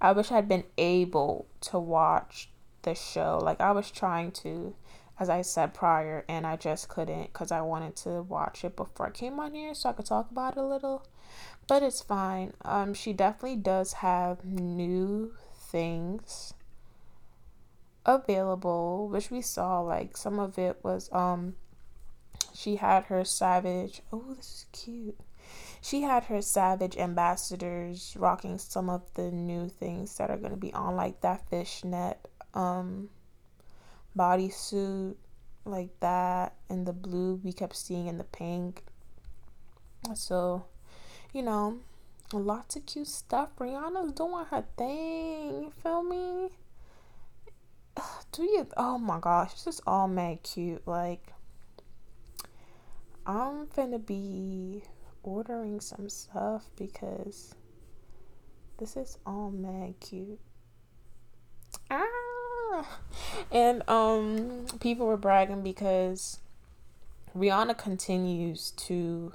I 0.00 0.12
wish 0.12 0.32
I'd 0.32 0.48
been 0.48 0.64
able 0.78 1.46
to 1.62 1.78
watch 1.78 2.48
the 2.82 2.94
show. 2.94 3.38
Like 3.42 3.60
I 3.60 3.72
was 3.72 3.90
trying 3.90 4.32
to, 4.32 4.74
as 5.18 5.28
I 5.28 5.42
said 5.42 5.74
prior, 5.74 6.24
and 6.28 6.46
I 6.46 6.56
just 6.56 6.88
couldn't 6.88 7.32
because 7.32 7.52
I 7.52 7.60
wanted 7.60 7.96
to 7.96 8.22
watch 8.22 8.64
it 8.64 8.76
before 8.76 9.08
I 9.08 9.10
came 9.10 9.38
on 9.38 9.54
here 9.54 9.74
so 9.74 9.90
I 9.90 9.92
could 9.92 10.06
talk 10.06 10.30
about 10.30 10.56
it 10.56 10.60
a 10.60 10.66
little. 10.66 11.06
But 11.68 11.82
it's 11.82 12.00
fine. 12.00 12.54
Um, 12.62 12.94
she 12.94 13.12
definitely 13.12 13.56
does 13.56 13.94
have 13.94 14.44
new 14.44 15.34
things 15.54 16.54
available, 18.14 19.08
which 19.08 19.30
we 19.30 19.42
saw. 19.42 19.80
Like 19.80 20.16
some 20.16 20.38
of 20.38 20.58
it 20.58 20.78
was 20.82 21.10
um, 21.12 21.56
she 22.54 22.76
had 22.76 23.04
her 23.04 23.24
savage. 23.24 24.02
Oh, 24.12 24.34
this 24.36 24.46
is 24.46 24.66
cute 24.72 25.18
she 25.80 26.02
had 26.02 26.24
her 26.24 26.42
Savage 26.42 26.96
ambassadors 26.96 28.14
rocking 28.18 28.58
some 28.58 28.90
of 28.90 29.02
the 29.14 29.30
new 29.30 29.68
things 29.68 30.16
that 30.18 30.30
are 30.30 30.36
to 30.36 30.56
be 30.56 30.72
on, 30.74 30.96
like 30.96 31.20
that 31.22 31.48
fishnet 31.48 32.18
um, 32.54 33.08
bodysuit, 34.16 35.16
like 35.64 35.98
that, 36.00 36.54
and 36.68 36.86
the 36.86 36.92
blue 36.92 37.40
we 37.42 37.52
kept 37.52 37.76
seeing 37.76 38.06
in 38.06 38.18
the 38.18 38.24
pink. 38.24 38.84
So, 40.14 40.66
you 41.32 41.42
know, 41.42 41.78
lots 42.32 42.76
of 42.76 42.84
cute 42.84 43.08
stuff. 43.08 43.50
Rihanna's 43.58 44.12
doing 44.12 44.44
her 44.50 44.64
thing. 44.76 45.62
You 45.62 45.72
feel 45.82 46.02
me? 46.02 46.50
Do 48.32 48.42
you? 48.42 48.66
Oh 48.76 48.98
my 48.98 49.18
gosh, 49.20 49.52
this 49.52 49.66
is 49.66 49.80
all 49.86 50.08
mad 50.08 50.42
cute. 50.42 50.86
Like, 50.86 51.32
I'm 53.26 53.66
finna 53.66 54.04
be 54.04 54.82
ordering 55.22 55.80
some 55.80 56.08
stuff 56.08 56.70
because 56.76 57.54
this 58.78 58.96
is 58.96 59.18
all 59.26 59.50
mad 59.50 59.94
cute. 60.00 60.40
Ah! 61.90 62.98
And 63.52 63.88
um 63.88 64.66
people 64.80 65.06
were 65.06 65.16
bragging 65.16 65.62
because 65.62 66.38
Rihanna 67.36 67.76
continues 67.76 68.70
to 68.72 69.32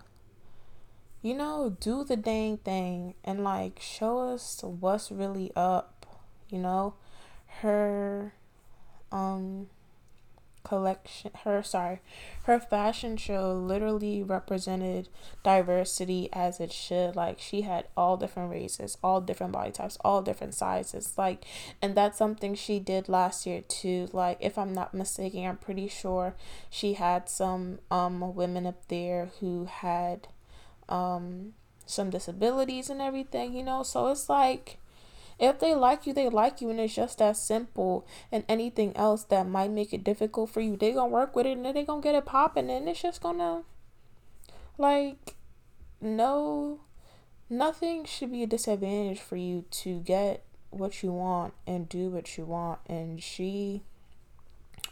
you 1.26 1.34
know, 1.34 1.76
do 1.80 2.04
the 2.04 2.16
dang 2.16 2.58
thing 2.58 3.16
and 3.24 3.44
like 3.44 3.80
show 3.82 4.20
us 4.20 4.62
what's 4.62 5.10
really 5.12 5.52
up, 5.56 6.06
you 6.52 6.60
know? 6.60 6.94
Her 7.62 8.36
um 9.12 9.68
collection 10.64 11.30
her 11.44 11.62
sorry 11.62 12.00
her 12.44 12.60
fashion 12.60 13.16
show 13.16 13.54
literally 13.54 14.24
represented 14.24 15.08
diversity 15.44 16.28
as 16.34 16.60
it 16.60 16.74
should. 16.74 17.16
Like 17.16 17.40
she 17.40 17.62
had 17.62 17.88
all 17.96 18.18
different 18.18 18.52
races 18.52 18.98
all 19.04 19.22
different 19.22 19.54
body 19.54 19.72
types 19.72 19.98
all 20.04 20.22
different 20.22 20.54
sizes. 20.56 21.14
Like 21.18 21.46
and 21.82 21.96
that's 21.96 22.18
something 22.18 22.56
she 22.56 22.80
did 22.80 23.08
last 23.08 23.46
year 23.46 23.62
too. 23.62 24.10
Like 24.12 24.38
if 24.42 24.58
i'm 24.58 24.74
not 24.74 24.94
mistaken 24.94 25.46
i'm 25.46 25.58
pretty 25.58 25.88
sure 25.88 26.36
she 26.70 26.94
had 26.94 27.30
some 27.30 27.80
um 27.92 28.36
women 28.36 28.66
up 28.66 28.88
there 28.88 29.30
who 29.40 29.66
had 29.66 30.28
um 30.90 31.54
some 31.86 32.10
disabilities 32.10 32.90
and 32.90 33.02
everything 33.02 33.54
you 33.54 33.64
know? 33.64 33.84
So 33.84 34.08
it's 34.08 34.30
like 34.30 34.78
if 35.40 35.60
they 35.60 35.76
like 35.76 36.08
you, 36.08 36.14
they 36.14 36.30
like 36.30 36.62
you, 36.62 36.70
and 36.70 36.80
it's 36.80 36.96
just 36.96 37.18
that 37.18 37.38
simple. 37.38 38.08
And 38.32 38.44
anything 38.48 38.96
else 38.96 39.24
that 39.26 39.48
might 39.48 39.72
make 39.72 39.94
it 39.94 40.04
difficult 40.04 40.50
for 40.50 40.62
you, 40.62 40.78
they 40.78 40.94
gonna 40.94 41.10
work 41.10 41.36
with 41.36 41.46
it, 41.46 41.58
and 41.58 41.66
then 41.66 41.76
they 41.76 41.84
gonna 41.84 42.02
get 42.02 42.16
it 42.16 42.26
popping, 42.26 42.70
and 42.70 42.88
it's 42.88 43.02
just 43.02 43.22
gonna, 43.22 43.64
like, 44.78 45.36
no, 46.02 46.80
nothing 47.50 48.06
should 48.06 48.32
be 48.32 48.44
a 48.44 48.48
disadvantage 48.48 49.20
for 49.20 49.36
you 49.36 49.66
to 49.72 50.00
get 50.00 50.44
what 50.70 51.04
you 51.04 51.12
want 51.12 51.54
and 51.66 51.88
do 51.88 52.10
what 52.10 52.38
you 52.38 52.46
want. 52.46 52.80
And 52.88 53.22
she 53.22 53.84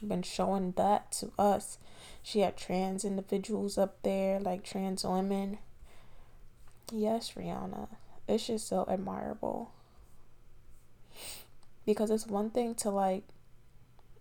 been 0.06 0.24
showing 0.24 0.74
that 0.78 1.12
to 1.14 1.32
us. 1.38 1.78
She 2.22 2.40
had 2.40 2.58
trans 2.58 3.06
individuals 3.06 3.78
up 3.78 4.02
there, 4.04 4.40
like 4.40 4.64
trans 4.64 5.04
women. 5.04 5.60
Yes, 6.92 7.34
Rihanna. 7.34 7.88
It's 8.28 8.48
just 8.48 8.68
so 8.68 8.86
admirable 8.90 9.73
because 11.86 12.10
it's 12.12 12.28
one 12.28 12.50
thing 12.50 12.76
to 12.76 12.90
like 12.90 13.24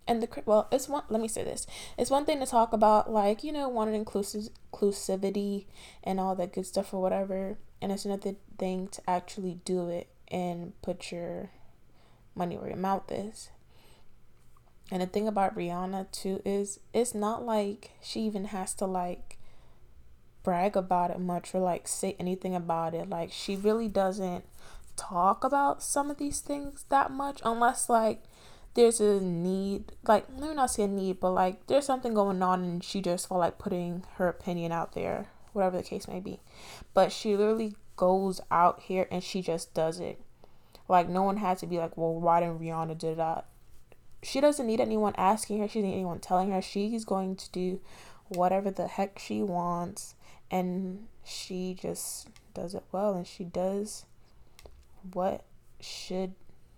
and 0.07 0.21
the 0.21 0.27
well 0.45 0.67
it's 0.71 0.89
one 0.89 1.03
let 1.09 1.21
me 1.21 1.27
say 1.27 1.43
this. 1.43 1.65
It's 1.97 2.11
one 2.11 2.25
thing 2.25 2.39
to 2.39 2.45
talk 2.45 2.73
about 2.73 3.11
like 3.11 3.43
you 3.43 3.51
know 3.51 3.69
wanted 3.69 3.95
inclusive 3.95 4.49
inclusivity 4.73 5.65
and 6.03 6.19
all 6.19 6.35
that 6.35 6.53
good 6.53 6.65
stuff 6.65 6.93
or 6.93 7.01
whatever 7.01 7.57
and 7.81 7.91
it's 7.91 8.05
another 8.05 8.35
thing 8.57 8.87
to 8.87 9.01
actually 9.09 9.59
do 9.65 9.89
it 9.89 10.07
and 10.29 10.73
put 10.81 11.11
your 11.11 11.51
money 12.35 12.57
where 12.57 12.69
your 12.69 12.77
mouth 12.77 13.11
is. 13.11 13.49
And 14.91 15.01
the 15.01 15.05
thing 15.05 15.27
about 15.27 15.55
rihanna 15.55 16.11
too 16.11 16.41
is 16.45 16.79
it's 16.93 17.13
not 17.13 17.43
like 17.45 17.91
she 18.01 18.21
even 18.21 18.45
has 18.45 18.73
to 18.75 18.85
like 18.85 19.37
brag 20.43 20.75
about 20.75 21.11
it 21.11 21.19
much 21.19 21.53
or 21.55 21.59
like 21.59 21.87
say 21.87 22.15
anything 22.19 22.55
about 22.55 22.93
it. 22.93 23.09
Like 23.09 23.31
she 23.31 23.55
really 23.55 23.87
doesn't 23.87 24.45
talk 24.95 25.43
about 25.43 25.83
some 25.83 26.09
of 26.09 26.17
these 26.17 26.39
things 26.39 26.85
that 26.89 27.11
much 27.11 27.41
unless 27.43 27.89
like 27.89 28.23
there's 28.73 28.99
a 28.99 29.19
need, 29.19 29.91
like 30.07 30.25
let 30.37 30.49
me 30.49 30.55
not 30.55 30.71
say 30.71 30.83
a 30.83 30.87
need, 30.87 31.19
but 31.19 31.31
like 31.31 31.67
there's 31.67 31.85
something 31.85 32.13
going 32.13 32.41
on, 32.41 32.63
and 32.63 32.83
she 32.83 33.01
just 33.01 33.27
felt 33.27 33.39
like 33.39 33.59
putting 33.59 34.03
her 34.15 34.27
opinion 34.27 34.71
out 34.71 34.93
there, 34.93 35.29
whatever 35.53 35.77
the 35.77 35.83
case 35.83 36.07
may 36.07 36.19
be. 36.19 36.39
But 36.93 37.11
she 37.11 37.35
literally 37.35 37.75
goes 37.95 38.41
out 38.49 38.81
here 38.81 39.07
and 39.11 39.23
she 39.23 39.41
just 39.41 39.73
does 39.73 39.99
it. 39.99 40.19
Like 40.87 41.07
no 41.07 41.23
one 41.23 41.37
had 41.37 41.59
to 41.59 41.67
be 41.67 41.77
like, 41.77 41.95
well, 41.97 42.13
why 42.13 42.39
didn't 42.39 42.59
Rihanna 42.59 42.97
do 42.97 43.15
that? 43.15 43.45
She 44.23 44.41
doesn't 44.41 44.65
need 44.65 44.79
anyone 44.79 45.13
asking 45.17 45.59
her. 45.59 45.67
She 45.67 45.79
doesn't 45.79 45.91
need 45.91 45.95
anyone 45.95 46.19
telling 46.19 46.51
her. 46.51 46.61
She's 46.61 47.05
going 47.05 47.35
to 47.35 47.51
do 47.51 47.79
whatever 48.29 48.71
the 48.71 48.87
heck 48.87 49.19
she 49.19 49.43
wants, 49.43 50.15
and 50.49 51.07
she 51.23 51.77
just 51.79 52.29
does 52.53 52.73
it 52.73 52.83
well, 52.91 53.13
and 53.13 53.27
she 53.27 53.43
does 53.43 54.05
what 55.11 55.43
should 55.79 56.33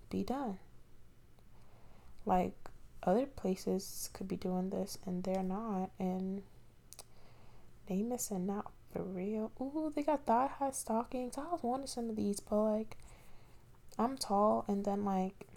be 0.10 0.24
done. 0.24 0.58
Like 2.26 2.54
other 3.04 3.26
places 3.26 4.10
could 4.14 4.28
be 4.28 4.36
doing 4.36 4.70
this 4.70 4.98
and 5.06 5.24
they're 5.24 5.44
not, 5.44 5.92
and 6.00 6.42
they 7.88 8.02
missing 8.02 8.50
out 8.50 8.72
for 8.92 9.04
real. 9.04 9.52
Ooh, 9.62 9.92
they 9.96 10.02
got 10.02 10.26
thigh 10.26 10.50
high 10.60 10.72
stockings. 10.72 11.38
I 11.38 11.44
was 11.44 11.62
wanting 11.62 11.88
some 11.88 12.10
of 12.10 12.16
these, 12.16 12.40
but 12.40 12.64
like, 12.64 12.98
I'm 14.00 14.18
tall, 14.18 14.66
and 14.68 14.84
then 14.86 15.06
like, 15.06 15.48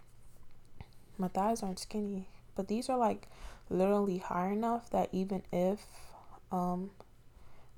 my 1.16 1.28
thighs 1.28 1.62
aren't 1.62 1.78
skinny. 1.78 2.28
But 2.54 2.68
these 2.68 2.88
are 2.88 2.98
like 2.98 3.28
literally 3.70 4.18
high 4.18 4.48
enough 4.50 4.90
that 4.90 5.08
even 5.12 5.42
if 5.52 5.80
um 6.50 6.90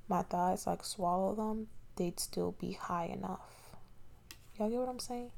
my 0.08 0.22
thighs 0.22 0.66
like 0.66 0.84
swallow 0.84 1.34
them, 1.34 1.68
they'd 1.96 2.18
still 2.18 2.52
be 2.58 2.72
high 2.72 3.06
enough. 3.06 3.59
Y'all 4.60 4.68
get 4.68 4.78
what 4.78 4.90
I'm 4.90 4.98
saying? 4.98 5.30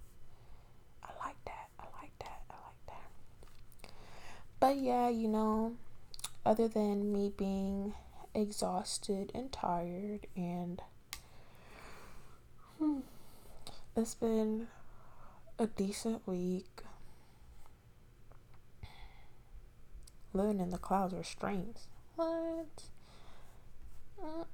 I 1.05 1.11
like 1.25 1.37
that. 1.45 1.69
I 1.79 1.85
like 2.03 2.11
that. 2.19 2.41
I 2.51 2.55
like 2.67 2.87
that. 2.89 3.91
But 4.59 4.79
yeah, 4.79 5.11
you 5.11 5.29
know, 5.29 5.77
other 6.45 6.67
than 6.67 7.13
me 7.13 7.31
being 7.37 7.95
exhausted 8.35 9.31
and 9.33 9.53
tired 9.53 10.27
and 10.35 10.83
hmm, 12.81 12.99
it's 13.97 14.17
been 14.17 14.67
a 15.57 15.69
decent 15.69 16.27
week. 16.27 16.83
Living 20.33 20.59
in 20.59 20.71
the 20.71 20.79
clouds 20.79 21.15
restraints. 21.15 21.87
What? 22.17 22.89
Uh, 24.21 24.45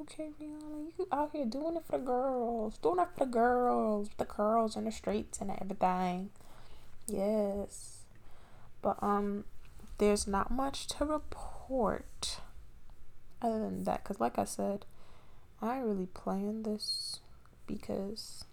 okay, 0.00 0.30
Rihanna, 0.40 0.92
you 0.98 1.08
out 1.12 1.30
here 1.32 1.44
doing 1.44 1.76
it 1.76 1.84
for 1.86 1.98
the 1.98 2.04
girls, 2.04 2.78
doing 2.78 2.98
it 2.98 3.08
for 3.16 3.24
the 3.24 3.30
girls, 3.30 4.10
the 4.16 4.24
curls 4.24 4.76
in 4.76 4.84
the 4.84 4.92
streets 4.92 5.40
and 5.40 5.50
everything. 5.50 6.30
Yes, 7.06 8.04
but 8.82 9.02
um, 9.02 9.44
there's 9.98 10.26
not 10.26 10.50
much 10.50 10.86
to 10.88 11.04
report 11.04 12.40
other 13.42 13.58
than 13.58 13.84
that, 13.84 14.04
cause 14.04 14.20
like 14.20 14.38
I 14.38 14.44
said, 14.44 14.86
I 15.60 15.78
really 15.78 16.06
planned 16.06 16.64
this 16.64 17.20
because 17.66 18.44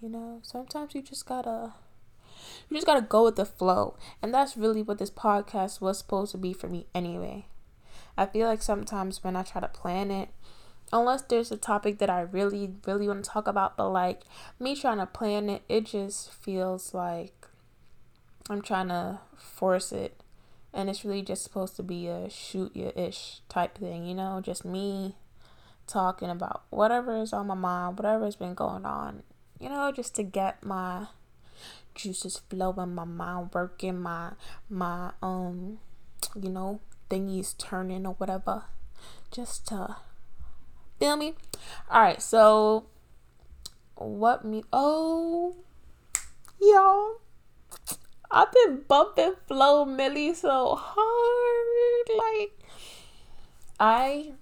you 0.00 0.08
know 0.08 0.40
sometimes 0.42 0.94
you 0.94 1.02
just 1.02 1.26
gotta 1.26 1.74
you 2.68 2.76
just 2.76 2.86
gotta 2.86 3.00
go 3.00 3.24
with 3.24 3.36
the 3.36 3.44
flow. 3.44 3.96
And 4.22 4.32
that's 4.32 4.56
really 4.56 4.82
what 4.82 4.98
this 4.98 5.10
podcast 5.10 5.80
was 5.80 5.98
supposed 5.98 6.32
to 6.32 6.38
be 6.38 6.52
for 6.52 6.68
me 6.68 6.86
anyway 6.94 7.46
I 8.16 8.26
feel 8.26 8.46
like 8.46 8.62
sometimes 8.62 9.22
when 9.22 9.36
I 9.36 9.42
try 9.42 9.60
to 9.60 9.68
plan 9.68 10.10
it, 10.10 10.30
unless 10.92 11.22
there's 11.22 11.50
a 11.52 11.56
topic 11.56 11.98
that 11.98 12.10
I 12.10 12.20
really, 12.20 12.72
really 12.86 13.08
want 13.08 13.24
to 13.24 13.30
talk 13.30 13.46
about, 13.46 13.76
but 13.76 13.90
like 13.90 14.22
me 14.58 14.74
trying 14.74 14.98
to 14.98 15.06
plan 15.06 15.50
it, 15.50 15.62
it 15.68 15.84
just 15.86 16.32
feels 16.32 16.94
like 16.94 17.46
I'm 18.48 18.62
trying 18.62 18.88
to 18.88 19.20
force 19.36 19.92
it. 19.92 20.22
And 20.72 20.90
it's 20.90 21.04
really 21.04 21.22
just 21.22 21.42
supposed 21.42 21.76
to 21.76 21.82
be 21.82 22.06
a 22.06 22.28
shoot 22.28 22.76
you 22.76 22.92
ish 22.94 23.40
type 23.48 23.78
thing, 23.78 24.06
you 24.06 24.14
know, 24.14 24.40
just 24.42 24.64
me 24.64 25.16
talking 25.86 26.28
about 26.28 26.64
whatever 26.70 27.16
is 27.16 27.32
on 27.32 27.46
my 27.46 27.54
mind, 27.54 27.98
whatever's 27.98 28.36
been 28.36 28.54
going 28.54 28.84
on, 28.84 29.22
you 29.58 29.68
know, 29.68 29.90
just 29.90 30.14
to 30.16 30.22
get 30.22 30.62
my 30.62 31.06
juices 31.94 32.42
flowing, 32.50 32.94
my 32.94 33.04
mind 33.04 33.50
working, 33.54 33.98
my 34.00 34.32
my 34.68 35.12
um, 35.22 35.78
you 36.40 36.50
know, 36.50 36.80
thingies 37.10 37.56
turning 37.56 38.06
or 38.06 38.14
whatever. 38.14 38.64
Just 39.30 39.68
to 39.68 39.96
feel 40.98 41.16
me. 41.16 41.34
Alright, 41.90 42.22
so 42.22 42.86
what 43.96 44.44
me 44.44 44.62
oh 44.72 45.56
y'all 46.60 47.16
I've 48.30 48.52
been 48.52 48.82
bumping 48.86 49.34
Flo 49.46 49.86
Milli 49.86 50.34
so 50.34 50.74
hard. 50.78 52.18
Like 52.18 52.58
I 53.80 54.32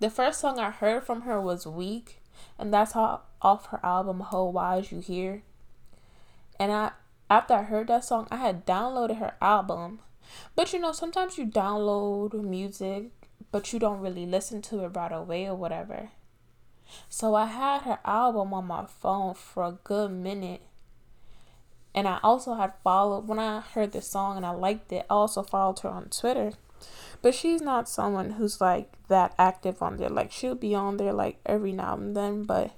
the 0.00 0.10
first 0.10 0.40
song 0.40 0.58
I 0.58 0.70
heard 0.70 1.04
from 1.04 1.22
her 1.22 1.40
was 1.40 1.66
Weak 1.66 2.20
and 2.58 2.72
that's 2.72 2.92
how 2.92 3.22
off 3.40 3.66
her 3.66 3.80
album 3.82 4.20
Ho, 4.20 4.44
why 4.44 4.78
is 4.78 4.92
you 4.92 5.00
here. 5.00 5.42
And 6.58 6.72
I 6.72 6.92
after 7.30 7.54
I 7.54 7.62
heard 7.62 7.88
that 7.88 8.04
song 8.04 8.28
I 8.30 8.36
had 8.36 8.66
downloaded 8.66 9.18
her 9.18 9.34
album 9.40 10.00
but 10.54 10.72
you 10.72 10.78
know, 10.78 10.92
sometimes 10.92 11.38
you 11.38 11.46
download 11.46 12.34
music, 12.34 13.10
but 13.50 13.72
you 13.72 13.78
don't 13.78 14.00
really 14.00 14.26
listen 14.26 14.62
to 14.62 14.84
it 14.84 14.88
right 14.88 15.12
away 15.12 15.46
or 15.46 15.54
whatever. 15.54 16.10
So 17.08 17.34
I 17.34 17.46
had 17.46 17.82
her 17.82 17.98
album 18.04 18.52
on 18.52 18.66
my 18.66 18.86
phone 18.86 19.34
for 19.34 19.64
a 19.64 19.78
good 19.84 20.10
minute. 20.10 20.62
And 21.94 22.08
I 22.08 22.18
also 22.22 22.54
had 22.54 22.72
followed, 22.82 23.28
when 23.28 23.38
I 23.38 23.60
heard 23.60 23.92
the 23.92 24.00
song 24.00 24.36
and 24.36 24.46
I 24.46 24.50
liked 24.50 24.92
it, 24.92 25.06
I 25.10 25.14
also 25.14 25.42
followed 25.42 25.80
her 25.80 25.90
on 25.90 26.08
Twitter. 26.08 26.52
But 27.20 27.34
she's 27.34 27.60
not 27.60 27.88
someone 27.88 28.32
who's 28.32 28.60
like 28.60 28.92
that 29.08 29.34
active 29.38 29.82
on 29.82 29.96
there. 29.98 30.08
Like 30.08 30.32
she'll 30.32 30.54
be 30.54 30.74
on 30.74 30.96
there 30.96 31.12
like 31.12 31.38
every 31.46 31.72
now 31.72 31.94
and 31.94 32.16
then, 32.16 32.44
but 32.44 32.72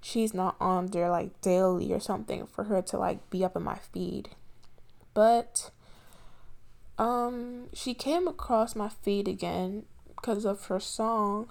she's 0.00 0.32
not 0.32 0.56
on 0.60 0.86
there 0.86 1.10
like 1.10 1.40
daily 1.40 1.92
or 1.92 2.00
something 2.00 2.46
for 2.46 2.64
her 2.64 2.82
to 2.82 2.98
like 2.98 3.28
be 3.30 3.44
up 3.44 3.56
in 3.56 3.62
my 3.62 3.76
feed. 3.76 4.30
But 5.14 5.70
um 7.00 7.68
she 7.72 7.94
came 7.94 8.28
across 8.28 8.76
my 8.76 8.90
feed 8.90 9.26
again 9.26 9.86
because 10.14 10.44
of 10.44 10.66
her 10.66 10.78
song. 10.78 11.50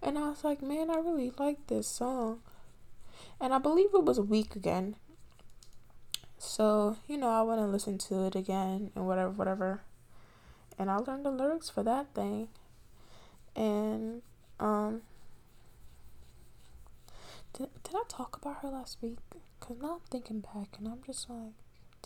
And 0.00 0.16
i 0.16 0.28
was 0.28 0.44
like 0.44 0.62
man 0.62 0.90
i 0.90 0.94
really 0.94 1.32
like 1.36 1.66
this 1.66 1.88
song. 1.88 2.40
And 3.40 3.52
i 3.52 3.58
believe 3.58 3.90
it 3.92 4.04
was 4.04 4.16
a 4.16 4.22
week 4.22 4.54
again. 4.54 4.94
So 6.38 6.98
you 7.08 7.16
know 7.18 7.30
i 7.30 7.42
went 7.42 7.60
and 7.60 7.72
listened 7.72 8.00
to 8.02 8.26
it 8.26 8.36
again 8.36 8.92
and 8.94 9.08
whatever 9.08 9.30
whatever. 9.30 9.82
And 10.78 10.88
i 10.88 10.98
learned 10.98 11.26
the 11.26 11.32
lyrics 11.32 11.68
for 11.68 11.82
that 11.82 12.14
thing. 12.14 12.46
And 13.56 14.22
um 14.60 15.02
did, 17.54 17.70
did 17.82 17.96
i 17.96 18.02
talk 18.08 18.36
about 18.36 18.58
her 18.62 18.68
last 18.68 18.98
week? 19.02 19.18
Because 19.58 19.78
now 19.82 19.94
i'm 19.94 20.00
thinking 20.10 20.40
back 20.40 20.76
and 20.78 20.86
i'm 20.86 21.02
just 21.04 21.28
like 21.28 21.54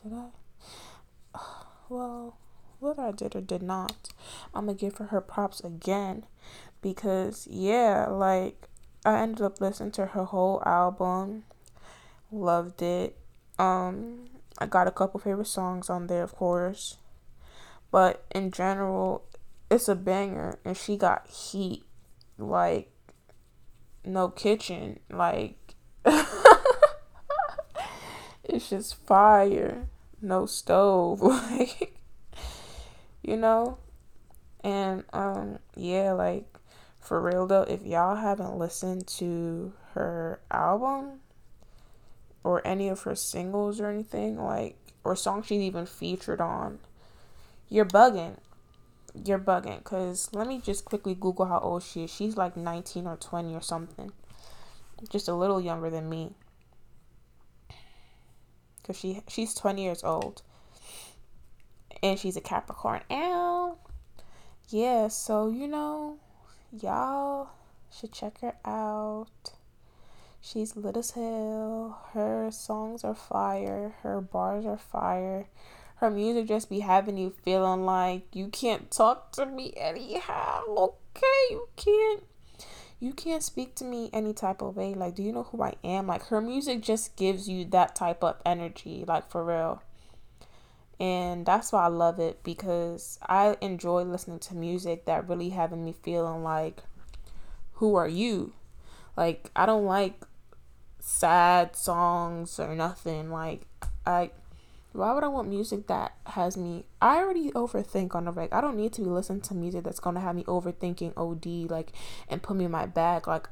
did 0.02 0.14
i 0.14 1.38
well, 1.88 2.36
whether 2.80 3.02
I 3.02 3.12
did 3.12 3.34
or 3.34 3.40
did 3.40 3.62
not, 3.62 4.08
I'm 4.54 4.66
gonna 4.66 4.76
give 4.76 4.98
her 4.98 5.06
her 5.06 5.20
props 5.20 5.60
again. 5.60 6.24
Because 6.80 7.46
yeah, 7.50 8.06
like 8.06 8.68
I 9.04 9.20
ended 9.20 9.42
up 9.42 9.60
listening 9.60 9.92
to 9.92 10.06
her 10.06 10.24
whole 10.24 10.62
album, 10.64 11.44
loved 12.30 12.82
it. 12.82 13.16
Um, 13.58 14.28
I 14.58 14.66
got 14.66 14.86
a 14.86 14.92
couple 14.92 15.20
favorite 15.20 15.46
songs 15.46 15.90
on 15.90 16.06
there, 16.06 16.22
of 16.22 16.34
course, 16.34 16.98
but 17.90 18.24
in 18.32 18.50
general, 18.52 19.24
it's 19.70 19.88
a 19.88 19.96
banger, 19.96 20.58
and 20.64 20.76
she 20.76 20.96
got 20.96 21.26
heat. 21.26 21.84
Like 22.40 22.92
no 24.04 24.28
kitchen, 24.28 25.00
like 25.10 25.74
it's 28.44 28.70
just 28.70 28.94
fire 29.06 29.88
no 30.20 30.46
stove 30.46 31.20
like 31.22 31.98
you 33.22 33.36
know? 33.36 33.78
And 34.64 35.04
um 35.12 35.58
yeah 35.76 36.12
like 36.12 36.46
for 37.00 37.20
real 37.20 37.46
though 37.46 37.62
if 37.62 37.82
y'all 37.82 38.16
haven't 38.16 38.58
listened 38.58 39.06
to 39.06 39.72
her 39.94 40.40
album 40.50 41.20
or 42.42 42.66
any 42.66 42.88
of 42.88 43.02
her 43.02 43.14
singles 43.14 43.80
or 43.80 43.88
anything 43.88 44.42
like 44.42 44.76
or 45.04 45.14
songs 45.14 45.46
she's 45.46 45.60
even 45.60 45.86
featured 45.86 46.40
on 46.40 46.78
you're 47.68 47.84
bugging. 47.84 48.38
You're 49.24 49.38
bugging 49.38 49.78
because 49.78 50.30
let 50.32 50.46
me 50.46 50.60
just 50.60 50.84
quickly 50.84 51.14
google 51.14 51.46
how 51.46 51.58
old 51.58 51.82
she 51.82 52.04
is. 52.04 52.10
She's 52.10 52.36
like 52.36 52.56
19 52.56 53.06
or 53.06 53.16
20 53.16 53.54
or 53.54 53.60
something. 53.60 54.12
Just 55.10 55.28
a 55.28 55.34
little 55.34 55.60
younger 55.60 55.90
than 55.90 56.08
me 56.08 56.32
because 58.88 59.00
she 59.00 59.22
she's 59.28 59.54
20 59.54 59.82
years 59.82 60.02
old 60.02 60.42
and 62.02 62.18
she's 62.18 62.36
a 62.36 62.40
Capricorn. 62.40 63.02
Ow. 63.10 63.76
Yeah, 64.70 65.08
so 65.08 65.50
you 65.50 65.68
know, 65.68 66.18
y'all 66.72 67.50
should 67.92 68.12
check 68.12 68.40
her 68.40 68.54
out. 68.64 69.52
She's 70.40 70.76
lit 70.76 70.96
as 70.96 71.10
hell. 71.10 72.00
Her 72.14 72.50
songs 72.50 73.04
are 73.04 73.14
fire. 73.14 73.94
Her 74.02 74.20
bars 74.20 74.64
are 74.64 74.78
fire. 74.78 75.46
Her 75.96 76.10
music 76.10 76.46
just 76.46 76.70
be 76.70 76.80
having 76.80 77.18
you 77.18 77.34
feeling 77.44 77.84
like 77.84 78.34
you 78.34 78.48
can't 78.48 78.90
talk 78.90 79.32
to 79.32 79.46
me 79.46 79.74
anyhow. 79.76 80.62
Okay, 80.68 81.50
you 81.50 81.68
can't 81.76 82.22
you 83.00 83.12
can't 83.12 83.42
speak 83.42 83.74
to 83.76 83.84
me 83.84 84.10
any 84.12 84.32
type 84.32 84.60
of 84.60 84.76
way. 84.76 84.94
Like, 84.94 85.14
do 85.14 85.22
you 85.22 85.32
know 85.32 85.44
who 85.44 85.62
I 85.62 85.74
am? 85.84 86.06
Like 86.06 86.26
her 86.26 86.40
music 86.40 86.82
just 86.82 87.16
gives 87.16 87.48
you 87.48 87.64
that 87.66 87.94
type 87.94 88.24
of 88.24 88.36
energy, 88.44 89.04
like 89.06 89.30
for 89.30 89.44
real. 89.44 89.82
And 91.00 91.46
that's 91.46 91.70
why 91.70 91.84
I 91.84 91.88
love 91.88 92.18
it 92.18 92.42
because 92.42 93.20
I 93.22 93.56
enjoy 93.60 94.02
listening 94.02 94.40
to 94.40 94.56
music 94.56 95.04
that 95.04 95.28
really 95.28 95.50
having 95.50 95.84
me 95.84 95.94
feeling 96.02 96.42
like 96.42 96.82
who 97.74 97.94
are 97.94 98.08
you? 98.08 98.52
Like 99.16 99.50
I 99.54 99.64
don't 99.64 99.84
like 99.84 100.20
sad 100.98 101.76
songs 101.76 102.58
or 102.58 102.74
nothing. 102.74 103.30
Like 103.30 103.62
I 104.04 104.30
why 104.92 105.12
would 105.12 105.24
I 105.24 105.28
want 105.28 105.48
music 105.48 105.86
that 105.88 106.14
has 106.26 106.56
me 106.56 106.84
I 107.00 107.18
already 107.18 107.50
overthink 107.50 108.14
on 108.14 108.24
the 108.24 108.32
reg. 108.32 108.50
I 108.52 108.60
don't 108.60 108.76
need 108.76 108.92
to 108.94 109.02
be 109.02 109.08
listening 109.08 109.42
to 109.42 109.54
music 109.54 109.84
that's 109.84 110.00
gonna 110.00 110.20
have 110.20 110.34
me 110.34 110.44
overthinking 110.44 111.12
OD 111.16 111.70
like 111.70 111.92
and 112.28 112.42
put 112.42 112.56
me 112.56 112.64
in 112.64 112.70
my 112.70 112.86
bag. 112.86 113.28
Like 113.28 113.48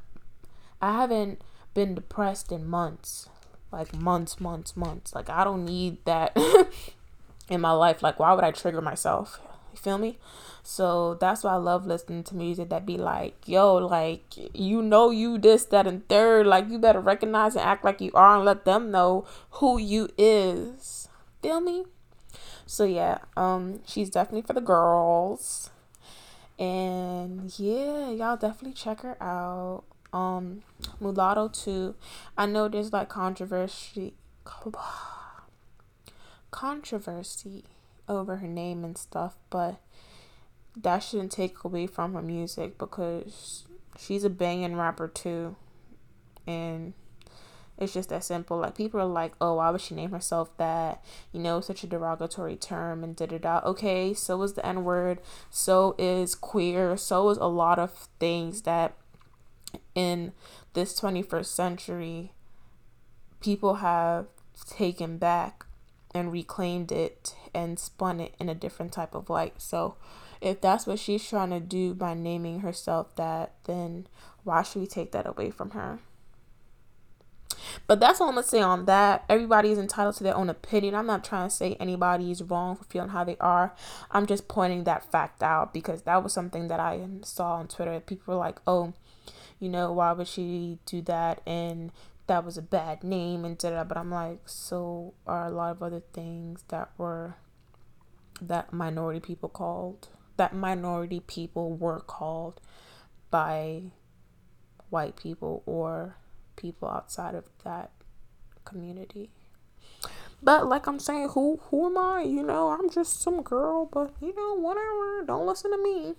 I 0.81 0.93
haven't 0.93 1.41
been 1.73 1.95
depressed 1.95 2.51
in 2.51 2.65
months. 2.67 3.29
Like 3.71 3.93
months, 3.93 4.39
months, 4.39 4.75
months. 4.75 5.13
Like 5.13 5.29
I 5.29 5.43
don't 5.43 5.65
need 5.65 6.03
that 6.05 6.35
in 7.49 7.61
my 7.61 7.71
life. 7.71 8.01
Like 8.01 8.19
why 8.19 8.33
would 8.33 8.43
I 8.43 8.51
trigger 8.51 8.81
myself? 8.81 9.39
You 9.71 9.77
feel 9.77 9.97
me? 9.97 10.17
So 10.63 11.13
that's 11.13 11.43
why 11.43 11.53
I 11.53 11.57
love 11.57 11.85
listening 11.85 12.23
to 12.25 12.35
music 12.35 12.69
that 12.69 12.85
be 12.85 12.97
like, 12.97 13.47
yo, 13.47 13.75
like 13.75 14.23
you 14.53 14.81
know 14.81 15.11
you 15.11 15.37
this, 15.37 15.65
that, 15.65 15.87
and 15.87 16.07
third. 16.09 16.47
Like 16.47 16.67
you 16.69 16.79
better 16.79 16.99
recognize 16.99 17.55
and 17.55 17.63
act 17.63 17.85
like 17.85 18.01
you 18.01 18.11
are 18.13 18.35
and 18.35 18.43
let 18.43 18.65
them 18.65 18.91
know 18.91 19.25
who 19.51 19.77
you 19.77 20.09
is. 20.17 21.06
Feel 21.47 21.61
me? 21.61 21.85
So 22.65 22.83
yeah, 22.83 23.19
um, 23.37 23.79
she's 23.87 24.09
definitely 24.09 24.41
for 24.41 24.51
the 24.51 24.59
girls. 24.59 25.69
And 26.59 27.57
yeah, 27.57 28.09
y'all 28.09 28.35
definitely 28.35 28.73
check 28.73 28.99
her 28.99 29.15
out. 29.23 29.85
Um, 30.11 30.63
Mulatto 30.99 31.47
too. 31.47 31.95
I 32.37 32.47
know 32.47 32.67
there's 32.67 32.91
like 32.91 33.07
controversy 33.07 34.15
controversy 36.51 37.63
over 38.09 38.35
her 38.35 38.47
name 38.47 38.83
and 38.83 38.97
stuff, 38.97 39.37
but 39.49 39.79
that 40.75 40.99
shouldn't 40.99 41.31
take 41.31 41.63
away 41.63 41.87
from 41.87 42.13
her 42.13 42.21
music 42.21 42.77
because 42.77 43.63
she's 43.97 44.25
a 44.25 44.29
banging 44.29 44.75
rapper 44.75 45.07
too. 45.07 45.55
And 46.45 46.93
it's 47.77 47.93
just 47.93 48.09
that 48.09 48.23
simple. 48.23 48.57
Like 48.57 48.75
people 48.75 48.99
are 48.99 49.05
like, 49.05 49.33
oh, 49.39 49.55
why 49.55 49.69
would 49.69 49.81
she 49.81 49.95
name 49.95 50.11
herself 50.11 50.55
that? 50.57 51.03
You 51.31 51.39
know, 51.39 51.61
such 51.61 51.83
a 51.83 51.87
derogatory 51.87 52.55
term 52.55 53.03
and 53.03 53.15
da 53.15 53.27
da 53.27 53.37
da. 53.37 53.61
Okay, 53.65 54.13
so 54.13 54.41
is 54.43 54.53
the 54.53 54.65
N 54.65 54.83
word. 54.83 55.19
So 55.51 55.95
is 55.97 56.35
queer. 56.35 56.97
So 56.97 57.29
is 57.29 57.37
a 57.37 57.45
lot 57.45 57.79
of 57.79 58.09
things 58.19 58.63
that 58.63 58.95
in 59.93 60.33
this 60.73 60.99
21st 60.99 61.45
century 61.45 62.31
people 63.41 63.75
have 63.75 64.25
taken 64.69 65.17
back 65.17 65.65
and 66.13 66.31
reclaimed 66.31 66.91
it 66.91 67.35
and 67.53 67.77
spun 67.77 68.19
it 68.19 68.33
in 68.39 68.49
a 68.49 68.55
different 68.55 68.91
type 68.91 69.13
of 69.13 69.29
light. 69.29 69.61
So 69.61 69.95
if 70.41 70.61
that's 70.61 70.87
what 70.87 70.99
she's 70.99 71.27
trying 71.27 71.51
to 71.51 71.59
do 71.59 71.93
by 71.93 72.13
naming 72.13 72.61
herself 72.61 73.15
that, 73.15 73.53
then 73.65 74.07
why 74.43 74.63
should 74.63 74.81
we 74.81 74.87
take 74.87 75.11
that 75.11 75.27
away 75.27 75.51
from 75.51 75.71
her? 75.71 75.99
But 77.87 78.01
that's 78.01 78.19
all 78.19 78.27
I'm 78.27 78.35
gonna 78.35 78.45
say 78.45 78.61
on 78.61 78.85
that. 78.85 79.23
Everybody 79.29 79.71
is 79.71 79.77
entitled 79.77 80.15
to 80.17 80.23
their 80.23 80.35
own 80.35 80.49
opinion. 80.49 80.93
I'm 80.93 81.07
not 81.07 81.23
trying 81.23 81.49
to 81.49 81.55
say 81.55 81.75
anybody 81.79 82.31
is 82.31 82.43
wrong 82.43 82.75
for 82.75 82.83
feeling 82.83 83.09
how 83.09 83.23
they 83.23 83.37
are. 83.39 83.73
I'm 84.11 84.25
just 84.25 84.47
pointing 84.47 84.83
that 84.83 85.09
fact 85.09 85.41
out 85.41 85.73
because 85.73 86.03
that 86.03 86.21
was 86.23 86.33
something 86.33 86.67
that 86.67 86.79
I 86.79 87.01
saw 87.23 87.53
on 87.55 87.67
Twitter. 87.67 87.99
People 88.01 88.33
were 88.33 88.39
like, 88.39 88.59
"Oh, 88.67 88.93
you 89.59 89.69
know, 89.69 89.93
why 89.93 90.11
would 90.11 90.27
she 90.27 90.79
do 90.85 91.01
that?" 91.03 91.41
And 91.47 91.91
that 92.27 92.43
was 92.43 92.57
a 92.57 92.61
bad 92.61 93.03
name 93.03 93.45
and 93.45 93.57
da 93.57 93.83
But 93.85 93.97
I'm 93.97 94.11
like, 94.11 94.49
so 94.49 95.13
are 95.25 95.47
a 95.47 95.51
lot 95.51 95.71
of 95.71 95.81
other 95.81 96.01
things 96.13 96.65
that 96.67 96.89
were 96.97 97.35
that 98.41 98.71
minority 98.73 99.19
people 99.19 99.49
called 99.49 100.09
that 100.37 100.53
minority 100.53 101.19
people 101.19 101.75
were 101.75 101.99
called 101.99 102.61
by 103.29 103.81
white 104.89 105.15
people 105.15 105.63
or 105.65 106.15
people 106.57 106.89
outside 106.89 107.35
of 107.35 107.45
that 107.63 107.91
community. 108.65 109.29
But 110.43 110.67
like 110.67 110.85
I'm 110.87 110.99
saying, 110.99 111.29
who 111.29 111.59
who 111.69 111.87
am 111.87 111.97
I? 111.97 112.23
You 112.23 112.43
know, 112.43 112.69
I'm 112.69 112.89
just 112.89 113.21
some 113.21 113.41
girl, 113.41 113.85
but 113.85 114.13
you 114.21 114.35
know, 114.35 114.53
whatever. 114.55 115.23
Don't 115.25 115.47
listen 115.47 115.71
to 115.71 115.77
me. 115.81 116.15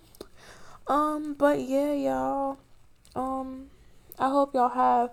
Um, 0.87 1.35
but 1.35 1.61
yeah, 1.61 1.93
y'all. 1.93 2.57
Um, 3.15 3.67
I 4.17 4.29
hope 4.29 4.55
y'all 4.55 4.69
have 4.69 5.11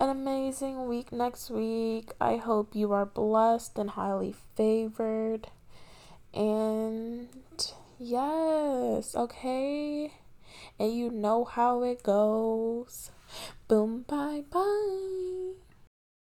an 0.00 0.08
amazing 0.08 0.88
week 0.88 1.12
next 1.12 1.50
week. 1.50 2.12
I 2.20 2.36
hope 2.36 2.74
you 2.74 2.92
are 2.92 3.06
blessed 3.06 3.78
and 3.78 3.90
highly 3.90 4.34
favored. 4.56 5.48
And 6.34 7.28
Yes, 8.02 9.14
okay. 9.14 10.14
And 10.78 10.96
you 10.96 11.10
know 11.10 11.44
how 11.44 11.82
it 11.82 12.02
goes. 12.02 13.10
Boom, 13.70 14.02
bye, 14.08 14.42
bye. 14.50 15.49